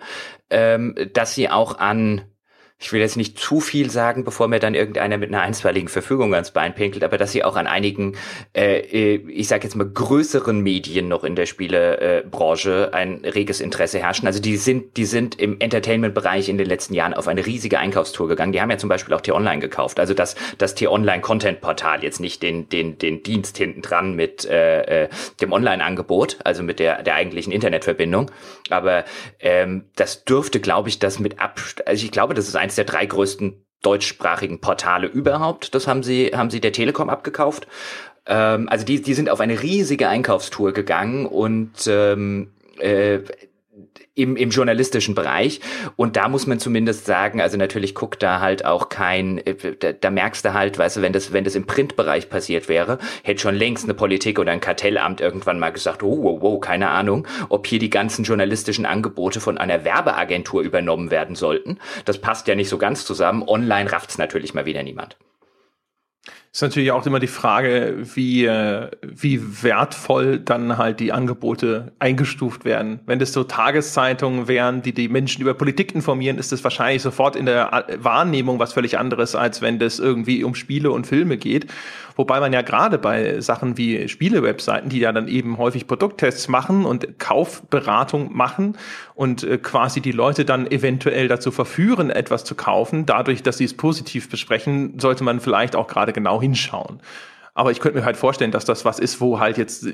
[0.50, 2.24] ähm, dass sie auch an
[2.82, 6.34] ich will jetzt nicht zu viel sagen, bevor mir dann irgendeiner mit einer einstweiligen Verfügung
[6.34, 8.16] ans Bein pinkelt, aber dass sie auch an einigen,
[8.56, 14.00] äh, äh ich sage jetzt mal größeren Medien noch in der Spielebranche ein reges Interesse
[14.00, 14.28] herrschen.
[14.28, 18.30] Also die sind, die sind im Entertainment-Bereich in den letzten Jahren auf eine riesige Einkaufstour
[18.30, 18.54] gegangen.
[18.54, 20.00] Die haben ja zum Beispiel auch T-Online gekauft.
[20.00, 25.10] Also das, das T-Online-Content-Portal jetzt nicht den, den, den Dienst hinten dran mit äh, äh,
[25.42, 28.32] dem Online-Angebot, also mit der, der eigentlichen Internetverbindung.
[28.70, 29.04] Aber
[29.42, 32.76] ähm, das dürfte, glaube ich, das mit ab, also ich glaube, das ist ein eins
[32.76, 35.74] der drei größten deutschsprachigen Portale überhaupt.
[35.74, 37.68] Das haben sie, haben sie der Telekom abgekauft.
[38.28, 43.20] Ähm, also die, die sind auf eine riesige Einkaufstour gegangen und ähm, äh,
[44.20, 45.62] im, im journalistischen Bereich.
[45.96, 49.94] Und da muss man zumindest sagen, also natürlich guckt da halt auch kein, äh, da,
[49.94, 53.42] da merkst du halt, weißt du, wenn das, wenn das im Printbereich passiert wäre, hätte
[53.42, 57.28] schon längst eine Politik oder ein Kartellamt irgendwann mal gesagt, oh, wow, wow, keine Ahnung,
[57.50, 61.80] ob hier die ganzen journalistischen Angebote von einer Werbeagentur übernommen werden sollten.
[62.06, 63.44] Das passt ja nicht so ganz zusammen.
[63.48, 65.18] Online rafft's natürlich mal wieder niemand.
[66.52, 72.66] Ist natürlich auch immer die Frage, wie, äh, wie wertvoll dann halt die Angebote eingestuft
[72.66, 73.02] werden.
[73.06, 77.36] Wenn das so Tageszeitungen wären, die die Menschen über Politik informieren, ist das wahrscheinlich sofort
[77.36, 81.68] in der Wahrnehmung was völlig anderes, als wenn das irgendwie um Spiele und Filme geht.
[82.20, 86.84] Wobei man ja gerade bei Sachen wie Spiele-Webseiten, die ja dann eben häufig Produkttests machen
[86.84, 88.78] und Kaufberatung machen
[89.16, 93.64] und äh, quasi die Leute dann eventuell dazu verführen, etwas zu kaufen, dadurch, dass sie
[93.64, 97.02] es positiv besprechen, sollte man vielleicht auch gerade genau hinschauen.
[97.54, 99.88] Aber ich könnte mir halt vorstellen, dass das was ist, wo halt jetzt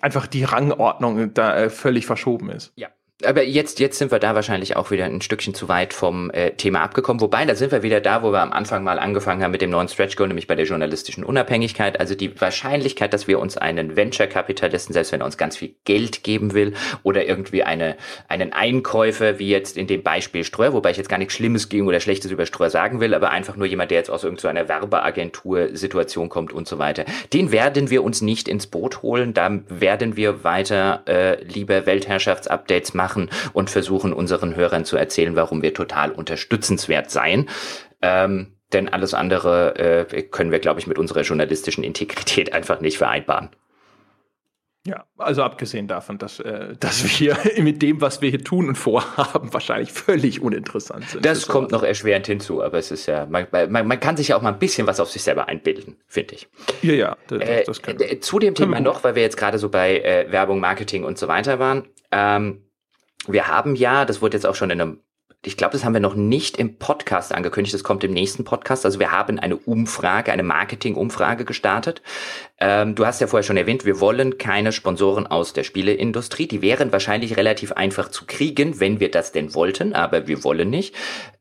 [0.00, 2.72] einfach die Rangordnung da äh, völlig verschoben ist.
[2.76, 2.88] Ja,
[3.24, 6.52] aber jetzt, jetzt sind wir da wahrscheinlich auch wieder ein Stückchen zu weit vom äh,
[6.52, 7.20] Thema abgekommen.
[7.20, 9.70] Wobei, da sind wir wieder da, wo wir am Anfang mal angefangen haben mit dem
[9.70, 11.98] neuen Stretch Goal, nämlich bei der journalistischen Unabhängigkeit.
[11.98, 16.22] Also die Wahrscheinlichkeit, dass wir uns einen Venture-Kapitalisten, selbst wenn er uns ganz viel Geld
[16.22, 17.96] geben will, oder irgendwie eine,
[18.28, 21.88] einen Einkäufer, wie jetzt in dem Beispiel Streuer, wobei ich jetzt gar nichts Schlimmes gegen
[21.88, 26.28] oder Schlechtes über Streuer sagen will, aber einfach nur jemand, der jetzt aus irgendeiner Werbeagentur-Situation
[26.28, 27.04] kommt und so weiter.
[27.32, 29.34] Den werden wir uns nicht ins Boot holen.
[29.34, 35.34] Da werden wir weiter äh, lieber Weltherrschaftsupdates machen machen und versuchen unseren Hörern zu erzählen,
[35.34, 37.48] warum wir total unterstützenswert seien.
[38.02, 42.98] Ähm, denn alles andere äh, können wir, glaube ich, mit unserer journalistischen Integrität einfach nicht
[42.98, 43.48] vereinbaren.
[44.86, 48.76] Ja, also abgesehen davon, dass, äh, dass wir mit dem, was wir hier tun und
[48.76, 51.24] vorhaben, wahrscheinlich völlig uninteressant sind.
[51.24, 54.36] Das kommt noch erschwerend hinzu, aber es ist ja, man, man, man kann sich ja
[54.36, 56.48] auch mal ein bisschen was auf sich selber einbilden, finde ich.
[56.82, 58.20] Ja, ja, das, äh, das können wir.
[58.20, 61.28] Zu dem Thema noch, weil wir jetzt gerade so bei äh, Werbung, Marketing und so
[61.28, 61.88] weiter waren.
[62.10, 62.62] Ähm,
[63.32, 65.00] wir haben ja, das wurde jetzt auch schon in einem
[65.44, 67.72] ich glaube, das haben wir noch nicht im Podcast angekündigt.
[67.72, 68.84] Das kommt im nächsten Podcast.
[68.84, 72.02] Also wir haben eine Umfrage, eine Marketing-Umfrage gestartet.
[72.58, 76.48] Ähm, du hast ja vorher schon erwähnt, wir wollen keine Sponsoren aus der Spieleindustrie.
[76.48, 80.70] Die wären wahrscheinlich relativ einfach zu kriegen, wenn wir das denn wollten, aber wir wollen
[80.70, 80.96] nicht.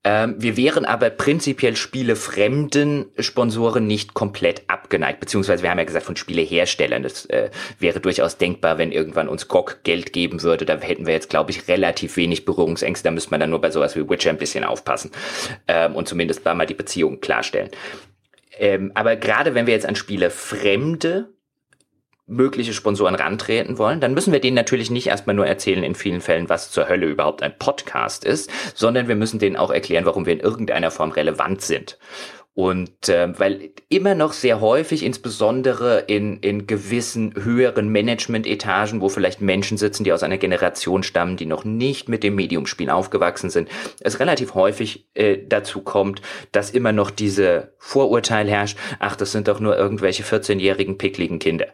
[0.09, 6.05] Ähm, wir wären aber prinzipiell spielefremden Sponsoren nicht komplett abgeneigt, beziehungsweise wir haben ja gesagt
[6.05, 7.03] von Spieleherstellern.
[7.03, 10.63] Das äh, wäre durchaus denkbar, wenn irgendwann uns GOG Geld geben würde.
[10.63, 13.03] Da hätten wir jetzt, glaube ich, relativ wenig Berührungsängste.
[13.03, 15.11] Da müsste man dann nur bei sowas wie Witcher ein bisschen aufpassen
[15.67, 17.69] ähm, und zumindest mal die Beziehungen klarstellen.
[18.57, 21.33] Ähm, aber gerade wenn wir jetzt an Spiele fremde
[22.27, 26.21] mögliche Sponsoren rantreten wollen, dann müssen wir denen natürlich nicht erstmal nur erzählen in vielen
[26.21, 30.25] Fällen, was zur Hölle überhaupt ein Podcast ist, sondern wir müssen denen auch erklären, warum
[30.25, 31.97] wir in irgendeiner Form relevant sind.
[32.53, 39.41] Und äh, weil immer noch sehr häufig, insbesondere in, in gewissen höheren Management-Etagen, wo vielleicht
[39.41, 43.69] Menschen sitzen, die aus einer Generation stammen, die noch nicht mit dem Mediumspiel aufgewachsen sind,
[43.99, 49.47] es relativ häufig äh, dazu kommt, dass immer noch diese Vorurteil herrscht, ach, das sind
[49.47, 51.67] doch nur irgendwelche 14-jährigen pickligen Kinder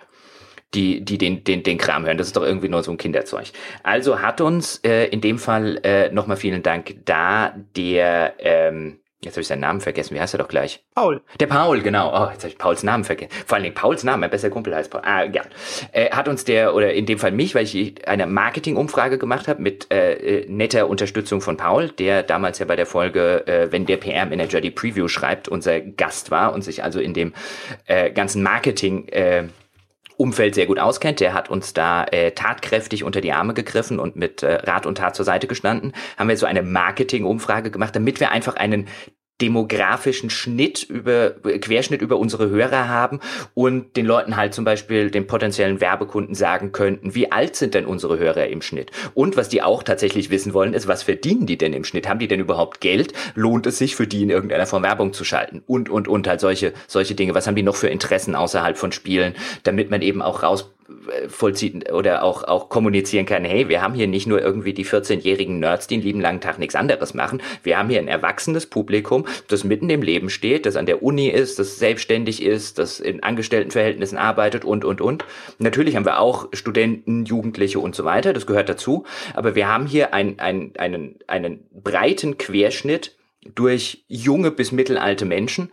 [0.73, 2.17] die, die den, den, den Kram hören.
[2.17, 3.47] Das ist doch irgendwie nur so ein Kinderzeug.
[3.83, 9.35] Also hat uns äh, in dem Fall äh, nochmal vielen Dank da der ähm, Jetzt
[9.35, 10.15] habe ich seinen Namen vergessen.
[10.15, 10.83] Wie heißt er doch gleich?
[10.95, 11.21] Paul.
[11.39, 12.09] Der Paul, genau.
[12.09, 13.31] Oh, jetzt habe ich Pauls Namen vergessen.
[13.45, 15.01] Vor allen Dingen Pauls Namen, mein bester Kumpel heißt Paul.
[15.03, 15.43] Ah, ja.
[15.91, 19.61] Äh, hat uns der, oder in dem Fall mich, weil ich eine Marketing-Umfrage gemacht habe
[19.61, 23.85] mit äh, äh, netter Unterstützung von Paul, der damals ja bei der Folge, äh, wenn
[23.85, 27.33] der PR-Manager die Preview schreibt, unser Gast war und sich also in dem
[27.85, 29.45] äh, ganzen Marketing äh,
[30.17, 31.19] Umfeld sehr gut auskennt.
[31.19, 34.97] Der hat uns da äh, tatkräftig unter die Arme gegriffen und mit äh, Rat und
[34.97, 35.93] Tat zur Seite gestanden.
[36.17, 38.87] Haben wir so eine Marketing-Umfrage gemacht, damit wir einfach einen
[39.41, 43.19] demografischen Schnitt über Querschnitt über unsere Hörer haben
[43.53, 47.85] und den Leuten halt zum Beispiel den potenziellen Werbekunden sagen könnten, wie alt sind denn
[47.85, 48.91] unsere Hörer im Schnitt?
[49.13, 52.07] Und was die auch tatsächlich wissen wollen, ist, was verdienen die denn im Schnitt?
[52.07, 53.13] Haben die denn überhaupt Geld?
[53.33, 55.63] Lohnt es sich für die in irgendeiner Form Werbung zu schalten?
[55.65, 57.33] Und und und halt solche solche Dinge.
[57.33, 60.73] Was haben die noch für Interessen außerhalb von Spielen, damit man eben auch raus
[61.27, 65.59] vollziehen oder auch, auch kommunizieren kann, hey, wir haben hier nicht nur irgendwie die 14-jährigen
[65.59, 67.41] Nerds, die einen lieben langen Tag nichts anderes machen.
[67.63, 71.27] Wir haben hier ein erwachsenes Publikum, das mitten im Leben steht, das an der Uni
[71.27, 75.25] ist, das selbstständig ist, das in Angestelltenverhältnissen arbeitet und, und, und.
[75.57, 79.05] Natürlich haben wir auch Studenten, Jugendliche und so weiter, das gehört dazu.
[79.33, 83.15] Aber wir haben hier ein, ein, einen, einen breiten Querschnitt
[83.55, 85.69] durch junge bis mittelalte Menschen,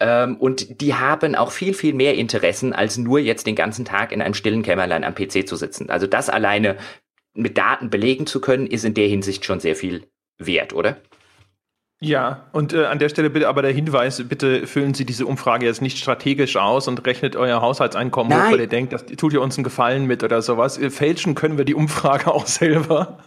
[0.00, 4.12] ähm, und die haben auch viel, viel mehr Interessen, als nur jetzt den ganzen Tag
[4.12, 5.90] in einem stillen Kämmerlein am PC zu sitzen.
[5.90, 6.76] Also das alleine
[7.34, 10.06] mit Daten belegen zu können, ist in der Hinsicht schon sehr viel
[10.38, 10.96] wert, oder?
[12.00, 15.64] Ja, und äh, an der Stelle bitte aber der Hinweis, bitte füllen Sie diese Umfrage
[15.64, 18.46] jetzt nicht strategisch aus und rechnet euer Haushaltseinkommen Nein.
[18.46, 20.76] hoch, weil ihr denkt, das tut ihr uns einen Gefallen mit oder sowas.
[20.76, 23.18] Äh, fälschen können wir die Umfrage auch selber.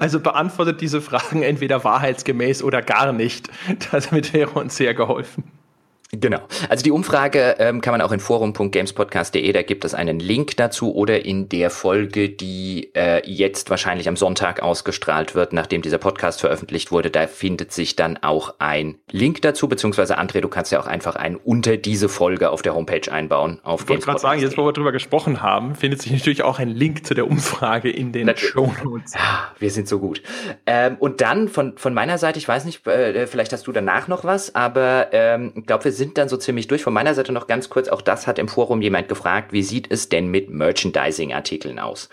[0.00, 3.50] Also beantwortet diese Fragen entweder wahrheitsgemäß oder gar nicht.
[3.92, 5.44] Damit wäre uns sehr geholfen.
[6.14, 6.40] Genau.
[6.68, 10.94] Also die Umfrage ähm, kann man auch in forum.gamespodcast.de, da gibt es einen Link dazu
[10.94, 16.40] oder in der Folge, die äh, jetzt wahrscheinlich am Sonntag ausgestrahlt wird, nachdem dieser Podcast
[16.40, 20.80] veröffentlicht wurde, da findet sich dann auch ein Link dazu, beziehungsweise André, du kannst ja
[20.80, 23.60] auch einfach einen unter diese Folge auf der Homepage einbauen.
[23.62, 26.58] Auf ich wollte gerade sagen, jetzt wo wir drüber gesprochen haben, findet sich natürlich auch
[26.58, 29.14] ein Link zu der Umfrage in den Show Notes.
[29.14, 30.22] Ja, wir sind so gut.
[30.66, 34.08] Ähm, und dann von, von meiner Seite, ich weiß nicht, äh, vielleicht hast du danach
[34.08, 36.82] noch was, aber ähm, ich glaube, wir sind sind dann so ziemlich durch.
[36.82, 39.90] Von meiner Seite noch ganz kurz, auch das hat im Forum jemand gefragt, wie sieht
[39.90, 42.08] es denn mit Merchandising-Artikeln aus?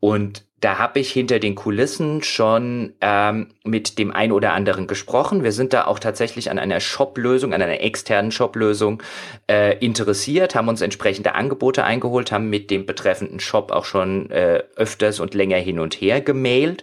[0.00, 5.44] Und da habe ich hinter den Kulissen schon ähm, mit dem ein oder anderen gesprochen.
[5.44, 9.00] Wir sind da auch tatsächlich an einer Shop-Lösung, an einer externen Shop-Lösung
[9.48, 14.64] äh, interessiert, haben uns entsprechende Angebote eingeholt, haben mit dem betreffenden Shop auch schon äh,
[14.74, 16.82] öfters und länger hin und her gemailt.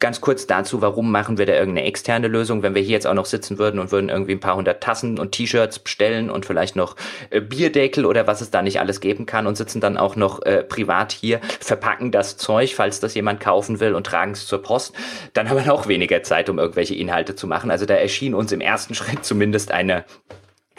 [0.00, 3.14] Ganz kurz dazu, warum machen wir da irgendeine externe Lösung, wenn wir hier jetzt auch
[3.14, 6.76] noch sitzen würden und würden irgendwie ein paar hundert Tassen und T-Shirts bestellen und vielleicht
[6.76, 6.94] noch
[7.30, 10.40] äh, Bierdeckel oder was es da nicht alles geben kann und sitzen dann auch noch
[10.42, 14.62] äh, privat hier, verpacken das Zeug, falls das jemand kaufen will und tragen es zur
[14.62, 14.94] Post,
[15.32, 17.72] dann haben wir auch weniger Zeit, um irgendwelche Inhalte zu machen.
[17.72, 20.04] Also da erschien uns im ersten Schritt zumindest eine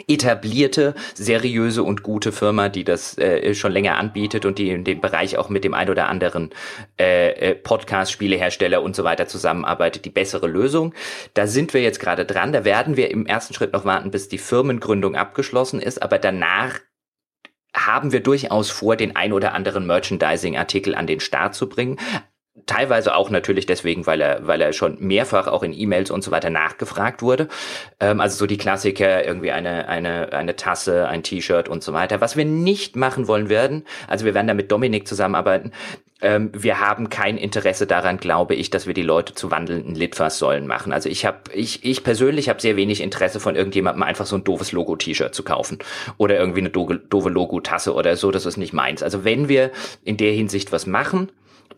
[0.08, 5.00] etablierte, seriöse und gute Firma, die das äh, schon länger anbietet und die in dem
[5.00, 6.50] Bereich auch mit dem ein oder anderen
[6.98, 10.94] äh, äh, Podcast, Spielehersteller und so weiter zusammenarbeitet, die bessere Lösung.
[11.34, 12.52] Da sind wir jetzt gerade dran.
[12.52, 16.80] Da werden wir im ersten Schritt noch warten, bis die Firmengründung abgeschlossen ist, aber danach
[17.74, 21.98] haben wir durchaus vor, den ein oder anderen Merchandising-Artikel an den Start zu bringen.
[22.66, 26.30] Teilweise auch natürlich deswegen, weil er, weil er schon mehrfach auch in E-Mails und so
[26.30, 27.48] weiter nachgefragt wurde.
[28.00, 32.20] Ähm, also so die Klassiker, irgendwie eine, eine, eine Tasse, ein T-Shirt und so weiter.
[32.20, 35.72] Was wir nicht machen wollen werden, also wir werden da mit Dominik zusammenarbeiten,
[36.22, 40.66] ähm, wir haben kein Interesse daran, glaube ich, dass wir die Leute zu wandelnden Litfaßsäulen
[40.66, 40.92] machen.
[40.92, 44.44] Also ich habe, ich, ich persönlich habe sehr wenig Interesse von irgendjemandem einfach so ein
[44.44, 45.78] doofes Logo-T-Shirt zu kaufen
[46.18, 48.30] oder irgendwie eine doofe, doofe Logo-Tasse oder so.
[48.30, 49.02] Das ist nicht meins.
[49.02, 49.70] Also wenn wir
[50.04, 51.30] in der Hinsicht was machen,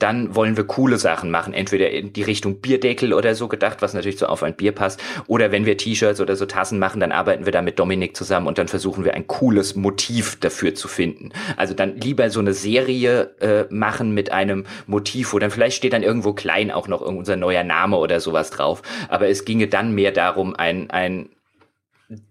[0.03, 3.95] dann wollen wir coole Sachen machen, entweder in die Richtung Bierdeckel oder so gedacht, was
[3.95, 7.13] natürlich so auf ein Bier passt, oder wenn wir T-Shirts oder so Tassen machen, dann
[7.13, 10.89] arbeiten wir da mit Dominik zusammen und dann versuchen wir ein cooles Motiv dafür zu
[10.89, 11.31] finden.
[11.57, 15.93] Also dann lieber so eine Serie äh, machen mit einem Motiv, wo dann vielleicht steht
[15.93, 19.95] dann irgendwo klein auch noch unser neuer Name oder sowas drauf, aber es ginge dann
[19.95, 21.29] mehr darum, ein, ein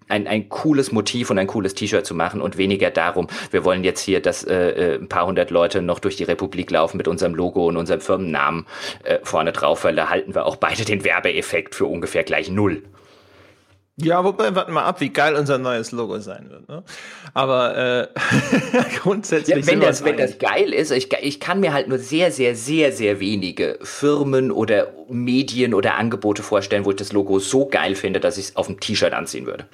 [0.08, 3.84] ein, ein cooles Motiv und ein cooles T-Shirt zu machen und weniger darum, wir wollen
[3.84, 7.08] jetzt hier, dass äh, äh, ein paar hundert Leute noch durch die Republik laufen mit
[7.08, 8.66] unserem Logo und unserem Firmennamen
[9.04, 12.84] äh, vorne drauf, weil da halten wir auch beide den Werbeeffekt für ungefähr gleich null.
[14.04, 16.68] Ja, wobei, warten mal ab, wie geil unser neues Logo sein wird.
[16.68, 16.84] Ne?
[17.34, 18.08] Aber äh,
[19.00, 19.66] grundsätzlich.
[19.66, 22.56] Ja, wenn, das, wenn das geil ist, ich, ich kann mir halt nur sehr, sehr,
[22.56, 27.96] sehr, sehr wenige Firmen oder Medien oder Angebote vorstellen, wo ich das Logo so geil
[27.96, 29.66] finde, dass ich es auf dem T-Shirt anziehen würde.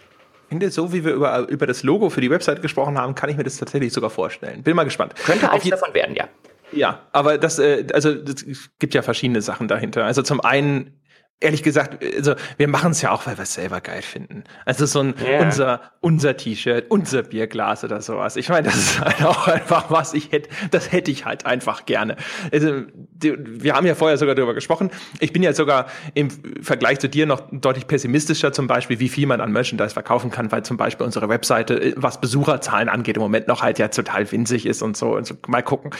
[0.49, 3.37] finde, so wie wir über, über das Logo für die Website gesprochen haben, kann ich
[3.37, 4.63] mir das tatsächlich sogar vorstellen.
[4.63, 5.13] Bin mal gespannt.
[5.25, 6.27] Könnte eins davon werden, ja.
[6.71, 10.03] Ja, aber das, äh, also es gibt ja verschiedene Sachen dahinter.
[10.03, 10.96] Also zum einen
[11.39, 14.43] ehrlich gesagt, also wir machen es ja auch, weil wir es selber geil finden.
[14.65, 15.41] Also so ein yeah.
[15.41, 18.37] unser unser T-Shirt, unser Bierglas oder sowas.
[18.37, 21.85] Ich meine, das ist halt auch einfach was ich hätte, das hätte ich halt einfach
[21.85, 22.15] gerne.
[22.51, 24.89] Also die, wir haben ja vorher sogar darüber gesprochen.
[25.19, 26.31] Ich bin ja sogar im
[26.63, 30.51] Vergleich zu dir noch deutlich pessimistischer zum Beispiel, wie viel man an Merchandise verkaufen kann,
[30.51, 34.65] weil zum Beispiel unsere Webseite, was Besucherzahlen angeht, im Moment noch halt ja total winzig
[34.65, 35.15] ist und so.
[35.15, 35.91] Und so mal gucken.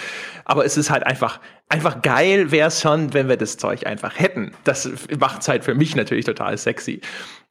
[0.46, 4.18] Aber es ist halt einfach einfach geil wäre es schon, wenn wir das Zeug einfach
[4.18, 4.54] hätten.
[4.64, 4.90] Das
[5.20, 7.02] macht es halt für mich natürlich total sexy.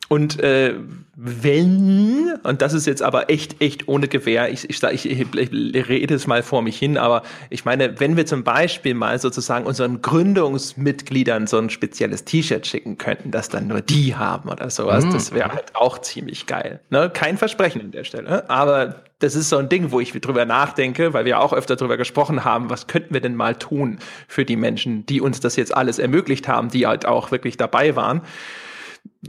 [0.09, 0.75] Und äh,
[1.17, 6.15] wenn, und das ist jetzt aber echt, echt ohne Gewehr, ich, ich, ich, ich rede
[6.15, 10.03] es mal vor mich hin, aber ich meine, wenn wir zum Beispiel mal sozusagen unseren
[10.03, 15.13] Gründungsmitgliedern so ein spezielles T-Shirt schicken könnten, das dann nur die haben oder sowas, mhm.
[15.13, 16.81] das wäre halt auch ziemlich geil.
[16.91, 17.11] Ne?
[17.13, 21.15] Kein Versprechen an der Stelle, aber das ist so ein Ding, wo ich drüber nachdenke,
[21.15, 24.57] weil wir auch öfter drüber gesprochen haben, was könnten wir denn mal tun für die
[24.57, 28.21] Menschen, die uns das jetzt alles ermöglicht haben, die halt auch wirklich dabei waren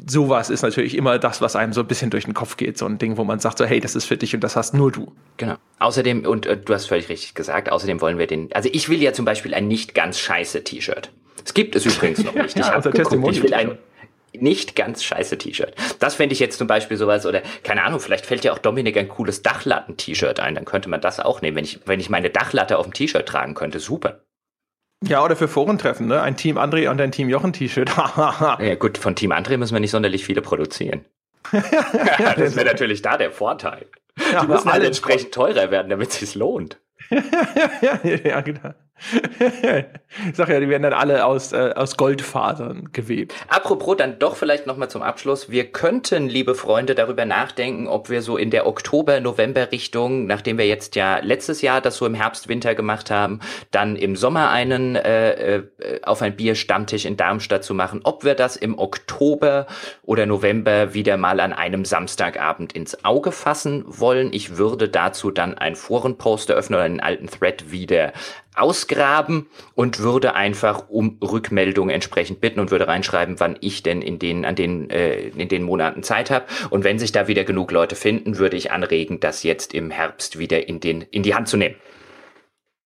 [0.07, 2.78] sowas ist natürlich immer das, was einem so ein bisschen durch den Kopf geht.
[2.78, 4.73] So ein Ding, wo man sagt so, hey, das ist für dich und das hast
[4.73, 5.13] nur du.
[5.38, 5.55] Genau.
[5.80, 9.01] Außerdem, und äh, du hast völlig richtig gesagt, außerdem wollen wir den, also ich will
[9.01, 11.11] ja zum Beispiel ein nicht ganz scheiße T-Shirt.
[11.43, 12.57] Es gibt es übrigens noch nicht.
[12.57, 13.78] Ich, ja, also geguckt, ich will ein
[14.34, 15.73] nicht ganz scheiße T-Shirt.
[15.99, 18.97] Das fände ich jetzt zum Beispiel sowas, oder keine Ahnung, vielleicht fällt ja auch Dominik
[18.97, 21.57] ein cooles Dachlatten-T-Shirt ein, dann könnte man das auch nehmen.
[21.57, 24.21] Wenn ich, wenn ich meine Dachlatte auf dem T-Shirt tragen könnte, super.
[25.05, 26.21] Ja, oder für Forentreffen, ne?
[26.21, 27.89] Ein Team André und ein Team Jochen T-Shirt.
[27.97, 31.05] ja, gut, von Team André müssen wir nicht sonderlich viele produzieren.
[31.51, 33.85] das wäre natürlich da der Vorteil.
[34.33, 36.79] Ja, Die müssen alle entsprechend teurer werden, damit es sich lohnt.
[37.09, 38.73] ja, ja, genau
[39.11, 43.33] ich sag ja, die werden dann alle aus, äh, aus Goldfasern gewebt.
[43.47, 45.49] Apropos, dann doch vielleicht nochmal zum Abschluss.
[45.49, 50.95] Wir könnten, liebe Freunde, darüber nachdenken, ob wir so in der Oktober-November-Richtung, nachdem wir jetzt
[50.95, 53.39] ja letztes Jahr das so im Herbst, Winter gemacht haben,
[53.71, 55.63] dann im Sommer einen äh, äh,
[56.03, 59.67] auf ein Bier-Stammtisch in Darmstadt zu machen, ob wir das im Oktober
[60.03, 64.33] oder November wieder mal an einem Samstagabend ins Auge fassen wollen.
[64.33, 68.13] Ich würde dazu dann ein Forenpost eröffnen oder einen alten Thread wieder
[68.58, 74.20] ausgraben und würde einfach um Rückmeldung entsprechend bitten und würde reinschreiben, wann ich denn in
[74.20, 77.72] den an den äh, in den Monaten Zeit habe und wenn sich da wieder genug
[77.72, 81.47] Leute finden, würde ich anregen, das jetzt im Herbst wieder in den in die Hand
[81.47, 81.76] zu nehmen.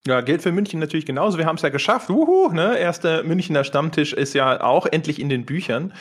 [0.07, 1.37] Ja, gilt für München natürlich genauso.
[1.37, 2.09] Wir haben es ja geschafft.
[2.09, 2.75] Uhu, ne?
[2.77, 5.93] Erster Münchner Stammtisch ist ja auch endlich in den Büchern.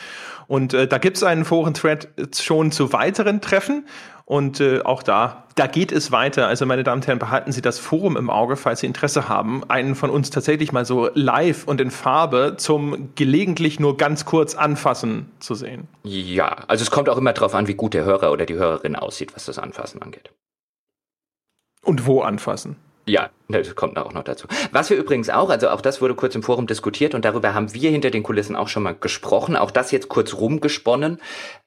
[0.47, 2.09] Und äh, da gibt's einen Foren-Thread
[2.41, 3.85] schon zu weiteren Treffen.
[4.25, 6.47] Und äh, auch da, da geht es weiter.
[6.47, 9.69] Also, meine Damen und Herren, behalten Sie das Forum im Auge, falls Sie Interesse haben,
[9.69, 14.55] einen von uns tatsächlich mal so live und in Farbe zum gelegentlich nur ganz kurz
[14.55, 15.87] anfassen zu sehen.
[16.03, 18.95] Ja, also es kommt auch immer darauf an, wie gut der Hörer oder die Hörerin
[18.95, 20.31] aussieht, was das Anfassen angeht.
[21.83, 22.77] Und wo anfassen?
[23.07, 24.47] Ja, das kommt auch noch dazu.
[24.71, 27.73] Was wir übrigens auch, also auch das wurde kurz im Forum diskutiert und darüber haben
[27.73, 31.19] wir hinter den Kulissen auch schon mal gesprochen, auch das jetzt kurz rumgesponnen.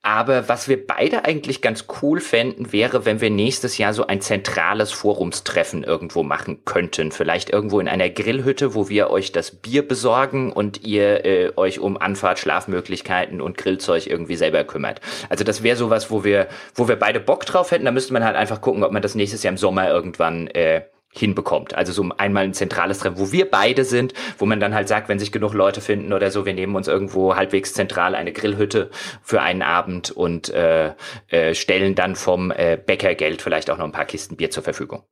[0.03, 4.21] Aber was wir beide eigentlich ganz cool fänden, wäre, wenn wir nächstes Jahr so ein
[4.21, 7.11] zentrales Forumstreffen irgendwo machen könnten.
[7.11, 11.81] Vielleicht irgendwo in einer Grillhütte, wo wir euch das Bier besorgen und ihr äh, euch
[11.81, 15.01] um Anfahrt, Schlafmöglichkeiten und Grillzeug irgendwie selber kümmert.
[15.31, 17.87] Also das wäre sowas, wo wir, wo wir beide Bock drauf hätten.
[17.87, 20.83] Da müsste man halt einfach gucken, ob man das nächstes Jahr im Sommer irgendwann äh,
[21.17, 21.75] hinbekommt.
[21.75, 25.09] Also so einmal ein zentrales Treffen, wo wir beide sind, wo man dann halt sagt,
[25.09, 28.91] wenn sich genug Leute finden oder so, wir nehmen uns irgendwo halbwegs zentral eine Grillhütte
[29.23, 30.93] für einen Abend und äh,
[31.29, 35.05] äh, stellen dann vom äh, Bäckergeld vielleicht auch noch ein paar Kisten Bier zur Verfügung.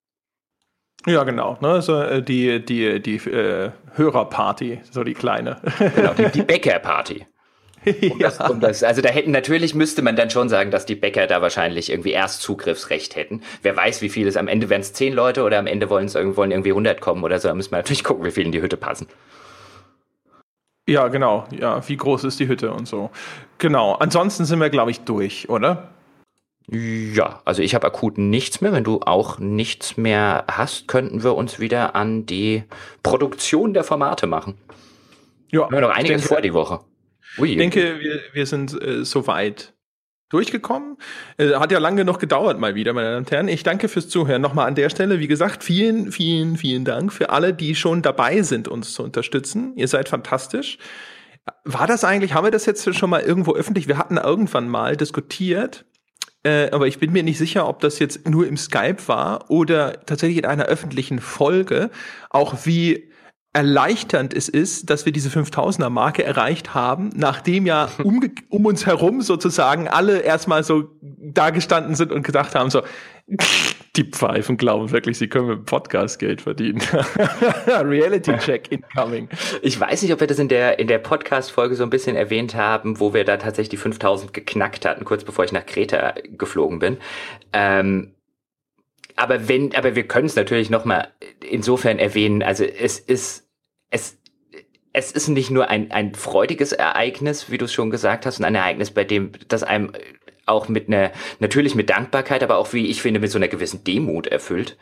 [1.06, 1.58] Ja, genau.
[1.60, 1.82] Ne?
[1.82, 5.60] So, äh, die die, die äh, Hörerparty, so die kleine.
[5.94, 7.26] Genau, die, die Bäckerparty.
[7.84, 10.94] Um das, um das, also da hätten natürlich müsste man dann schon sagen, dass die
[10.94, 13.42] Bäcker da wahrscheinlich irgendwie erst Zugriffsrecht hätten.
[13.62, 16.06] Wer weiß, wie viel es am Ende werden es zehn Leute oder am Ende wollen
[16.06, 17.48] es irgendwie 100 kommen oder so.
[17.48, 19.06] Da müssen wir natürlich gucken, wie viel in die Hütte passen.
[20.88, 21.46] Ja, genau.
[21.52, 23.10] Ja, wie groß ist die Hütte und so.
[23.58, 23.94] Genau.
[23.94, 25.88] Ansonsten sind wir, glaube ich, durch, oder?
[26.70, 28.72] Ja, also ich habe akut nichts mehr.
[28.72, 32.64] Wenn du auch nichts mehr hast, könnten wir uns wieder an die
[33.02, 34.54] Produktion der Formate machen.
[35.50, 35.68] Ja.
[35.70, 36.80] Wir haben noch einiges denke, vor die Woche.
[37.38, 37.50] Ui.
[37.50, 39.74] Ich denke, wir, wir sind äh, soweit
[40.32, 40.96] durchgekommen.
[41.36, 43.48] Äh, hat ja lange genug gedauert mal wieder, meine Damen und Herren.
[43.48, 44.42] Ich danke fürs Zuhören.
[44.42, 48.42] Nochmal an der Stelle, wie gesagt, vielen, vielen, vielen Dank für alle, die schon dabei
[48.42, 49.72] sind, uns zu unterstützen.
[49.76, 50.78] Ihr seid fantastisch.
[51.64, 53.88] War das eigentlich, haben wir das jetzt schon mal irgendwo öffentlich?
[53.88, 55.84] Wir hatten irgendwann mal diskutiert,
[56.44, 60.04] äh, aber ich bin mir nicht sicher, ob das jetzt nur im Skype war oder
[60.06, 61.90] tatsächlich in einer öffentlichen Folge,
[62.30, 63.11] auch wie
[63.52, 68.86] erleichternd es ist, dass wir diese 5000er Marke erreicht haben, nachdem ja um, um uns
[68.86, 72.82] herum sozusagen alle erstmal so dagestanden sind und gedacht haben, so,
[73.96, 76.80] die Pfeifen glauben wirklich, sie können mit dem Podcast Geld verdienen.
[77.66, 79.28] Reality Check incoming.
[79.60, 82.54] Ich weiß nicht, ob wir das in der, in der Podcast-Folge so ein bisschen erwähnt
[82.54, 86.78] haben, wo wir da tatsächlich die 5000 geknackt hatten, kurz bevor ich nach Kreta geflogen
[86.78, 86.96] bin.
[87.52, 88.14] Ähm,
[89.16, 91.08] aber wenn, aber wir können es natürlich noch mal
[91.48, 92.42] insofern erwähnen.
[92.42, 93.41] Also es ist,
[93.92, 94.18] es,
[94.92, 98.44] es ist nicht nur ein, ein freudiges Ereignis, wie du es schon gesagt hast, und
[98.44, 99.92] ein Ereignis, bei dem, das einem
[100.44, 103.84] auch mit einer, natürlich mit Dankbarkeit, aber auch, wie ich finde, mit so einer gewissen
[103.84, 104.76] Demut erfüllt,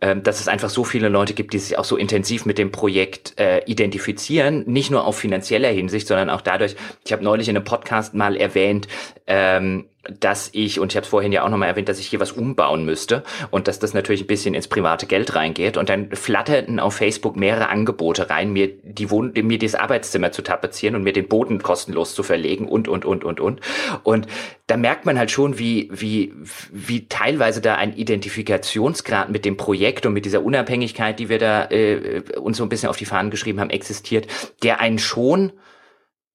[0.00, 2.72] ähm, dass es einfach so viele Leute gibt, die sich auch so intensiv mit dem
[2.72, 7.56] Projekt äh, identifizieren, nicht nur auf finanzieller Hinsicht, sondern auch dadurch, ich habe neulich in
[7.56, 8.88] einem Podcast mal erwähnt,
[9.28, 9.86] ähm,
[10.20, 12.32] dass ich, und ich habe es vorhin ja auch nochmal erwähnt, dass ich hier was
[12.32, 15.76] umbauen müsste und dass das natürlich ein bisschen ins private Geld reingeht.
[15.76, 20.42] Und dann flatterten auf Facebook mehrere Angebote rein, mir die Wohn mir das Arbeitszimmer zu
[20.42, 23.60] tapezieren und mir den Boden kostenlos zu verlegen und, und, und, und, und.
[24.02, 24.26] Und
[24.66, 26.32] da merkt man halt schon, wie, wie,
[26.70, 31.66] wie teilweise da ein Identifikationsgrad mit dem Projekt und mit dieser Unabhängigkeit, die wir da
[31.70, 34.26] äh, uns so ein bisschen auf die Fahnen geschrieben haben, existiert,
[34.62, 35.52] der einen schon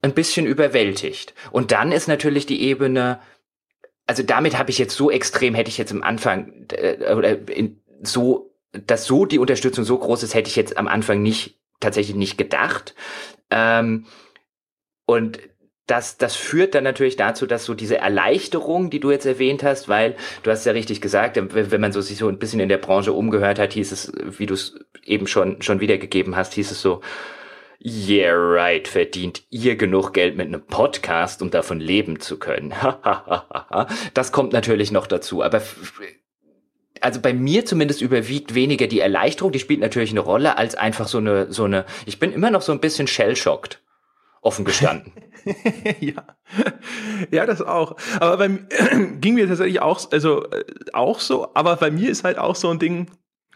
[0.01, 1.33] ein bisschen überwältigt.
[1.51, 3.19] Und dann ist natürlich die Ebene,
[4.09, 7.79] also damit habe ich jetzt so extrem, hätte ich jetzt am Anfang, äh, oder in,
[8.01, 12.15] so, dass so die Unterstützung so groß ist, hätte ich jetzt am Anfang nicht, tatsächlich
[12.15, 12.95] nicht gedacht.
[13.51, 14.07] Ähm,
[15.05, 15.37] und
[15.85, 19.89] das, das führt dann natürlich dazu, dass so diese Erleichterung, die du jetzt erwähnt hast,
[19.89, 22.79] weil du hast ja richtig gesagt, wenn man so sich so ein bisschen in der
[22.79, 26.81] Branche umgehört hat, hieß es, wie du es eben schon, schon wiedergegeben hast, hieß es
[26.81, 27.01] so,
[27.81, 28.87] Yeah, right.
[28.87, 32.73] Verdient ihr genug Geld mit einem Podcast, um davon leben zu können?
[34.13, 35.41] das kommt natürlich noch dazu.
[35.41, 35.61] Aber
[37.01, 41.07] also bei mir zumindest überwiegt weniger die Erleichterung, die spielt natürlich eine Rolle, als einfach
[41.07, 43.81] so eine, so eine, ich bin immer noch so ein bisschen shell-shocked,
[44.41, 45.13] offen gestanden.
[46.01, 46.25] ja.
[47.31, 47.95] ja, das auch.
[48.19, 48.67] Aber beim
[49.21, 52.69] ging mir tatsächlich auch, also äh, auch so, aber bei mir ist halt auch so
[52.69, 53.07] ein Ding,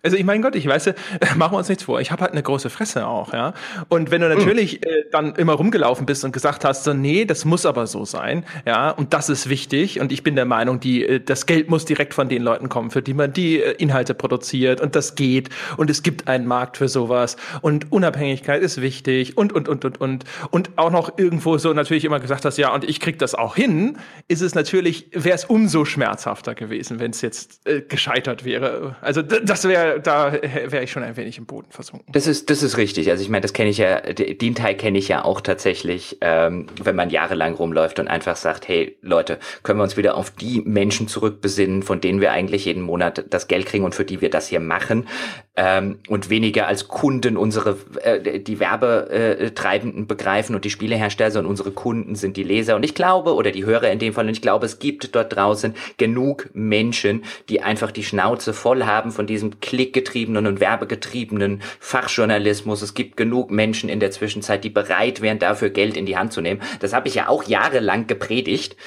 [0.03, 0.93] also ich mein Gott, ich weiß,
[1.37, 2.01] machen wir uns nichts vor.
[2.01, 3.53] Ich habe halt eine große Fresse auch, ja.
[3.87, 4.37] Und wenn du hm.
[4.37, 4.87] natürlich mhm.
[4.87, 8.45] äh, dann immer rumgelaufen bist und gesagt hast, so nee, das muss aber so sein,
[8.65, 10.01] ja, und das ist wichtig.
[10.01, 12.91] Und ich bin der Meinung, die äh, das Geld muss direkt von den Leuten kommen,
[12.91, 16.77] für die man die äh, Inhalte produziert und das geht und es gibt einen Markt
[16.77, 21.57] für sowas und Unabhängigkeit ist wichtig und und und und und und auch noch irgendwo
[21.57, 23.97] so natürlich immer gesagt hast, ja, und ich krieg das auch hin,
[24.27, 28.97] ist es natürlich wäre es umso schmerzhafter gewesen, wenn es jetzt äh, gescheitert wäre.
[29.01, 32.11] Also das wäre da wäre ich schon ein wenig im Boden versunken.
[32.11, 33.09] Das ist, das ist richtig.
[33.09, 36.67] Also ich meine, das kenne ich ja, den Teil kenne ich ja auch tatsächlich, ähm,
[36.81, 40.61] wenn man jahrelang rumläuft und einfach sagt, hey Leute, können wir uns wieder auf die
[40.61, 44.29] Menschen zurückbesinnen, von denen wir eigentlich jeden Monat das Geld kriegen und für die wir
[44.29, 45.07] das hier machen
[45.55, 51.71] ähm, und weniger als Kunden unsere äh, die Werbetreibenden begreifen und die Spielehersteller, sondern unsere
[51.71, 52.75] Kunden sind die Leser.
[52.75, 55.35] Und ich glaube, oder die Hörer in dem Fall, und ich glaube, es gibt dort
[55.35, 62.81] draußen genug Menschen, die einfach die Schnauze voll haben von diesem klickgetriebenen und werbegetriebenen Fachjournalismus.
[62.81, 66.31] Es gibt genug Menschen in der Zwischenzeit, die bereit wären, dafür Geld in die Hand
[66.31, 66.61] zu nehmen.
[66.79, 68.77] Das habe ich ja auch jahrelang gepredigt.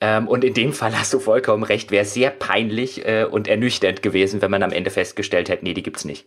[0.00, 4.02] Ähm, und in dem Fall hast du vollkommen recht, wäre sehr peinlich äh, und ernüchternd
[4.02, 6.26] gewesen, wenn man am Ende festgestellt hätte, nee, die gibt's nicht.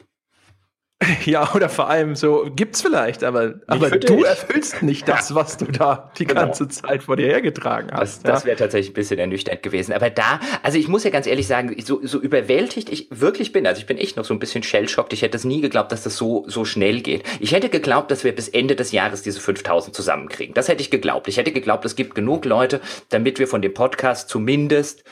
[1.25, 5.65] Ja, oder vor allem so, gibt's vielleicht, aber, aber du erfüllst nicht das, was du
[5.65, 6.41] da die genau.
[6.41, 8.25] ganze Zeit vor dir hergetragen hast.
[8.25, 9.93] Das, das wäre tatsächlich ein bisschen ernüchternd gewesen.
[9.93, 13.65] Aber da, also ich muss ja ganz ehrlich sagen, so, so überwältigt ich wirklich bin,
[13.67, 15.13] also ich bin echt noch so ein bisschen shellschockt.
[15.13, 17.23] Ich hätte es nie geglaubt, dass das so, so schnell geht.
[17.39, 20.53] Ich hätte geglaubt, dass wir bis Ende des Jahres diese 5000 zusammenkriegen.
[20.53, 21.27] Das hätte ich geglaubt.
[21.27, 25.03] Ich hätte geglaubt, es gibt genug Leute, damit wir von dem Podcast zumindest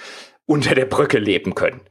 [0.46, 1.82] unter der Brücke leben können.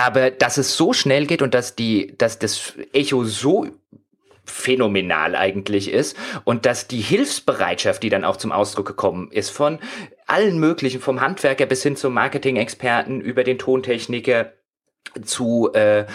[0.00, 3.66] Aber dass es so schnell geht und dass die, dass das Echo so
[4.46, 9.78] phänomenal eigentlich ist und dass die Hilfsbereitschaft, die dann auch zum Ausdruck gekommen ist, von
[10.26, 14.54] allen möglichen, vom Handwerker bis hin zum Marketing-Experten über den Tontechniker
[15.22, 16.06] zu äh,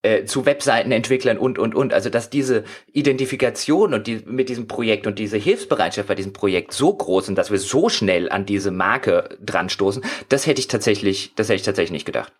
[0.00, 2.64] äh, zu Webseitenentwicklern und und und also dass diese
[2.94, 7.36] Identifikation und die mit diesem Projekt und diese Hilfsbereitschaft bei diesem Projekt so groß sind,
[7.36, 11.56] dass wir so schnell an diese Marke dran stoßen, das hätte ich tatsächlich das hätte
[11.56, 12.32] ich tatsächlich nicht gedacht.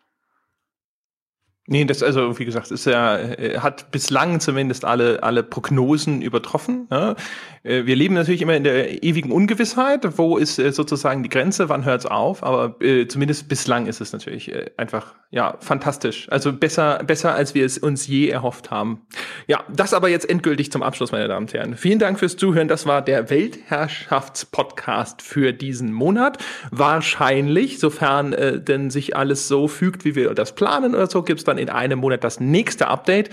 [1.67, 6.89] Nee, das also, wie gesagt, ist ja, äh, hat bislang zumindest alle, alle Prognosen übertroffen.
[6.91, 7.17] Ja.
[7.65, 10.07] Äh, wir leben natürlich immer in der ewigen Ungewissheit.
[10.19, 11.69] Wo ist äh, sozusagen die Grenze?
[11.69, 12.43] Wann hört es auf?
[12.45, 16.29] Aber äh, zumindest bislang ist es natürlich äh, einfach, ja, fantastisch.
[16.31, 19.07] Also besser, besser, als wir es uns je erhofft haben.
[19.47, 21.77] Ja, das aber jetzt endgültig zum Abschluss, meine Damen und Herren.
[21.77, 22.69] Vielen Dank fürs Zuhören.
[22.69, 26.39] Das war der Weltherrschaftspodcast für diesen Monat.
[26.71, 31.45] Wahrscheinlich, sofern äh, denn sich alles so fügt, wie wir das planen oder so, gibt's
[31.45, 33.31] dann in einem Monat das nächste Update.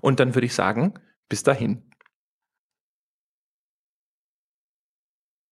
[0.00, 0.94] Und dann würde ich sagen,
[1.28, 1.82] bis dahin.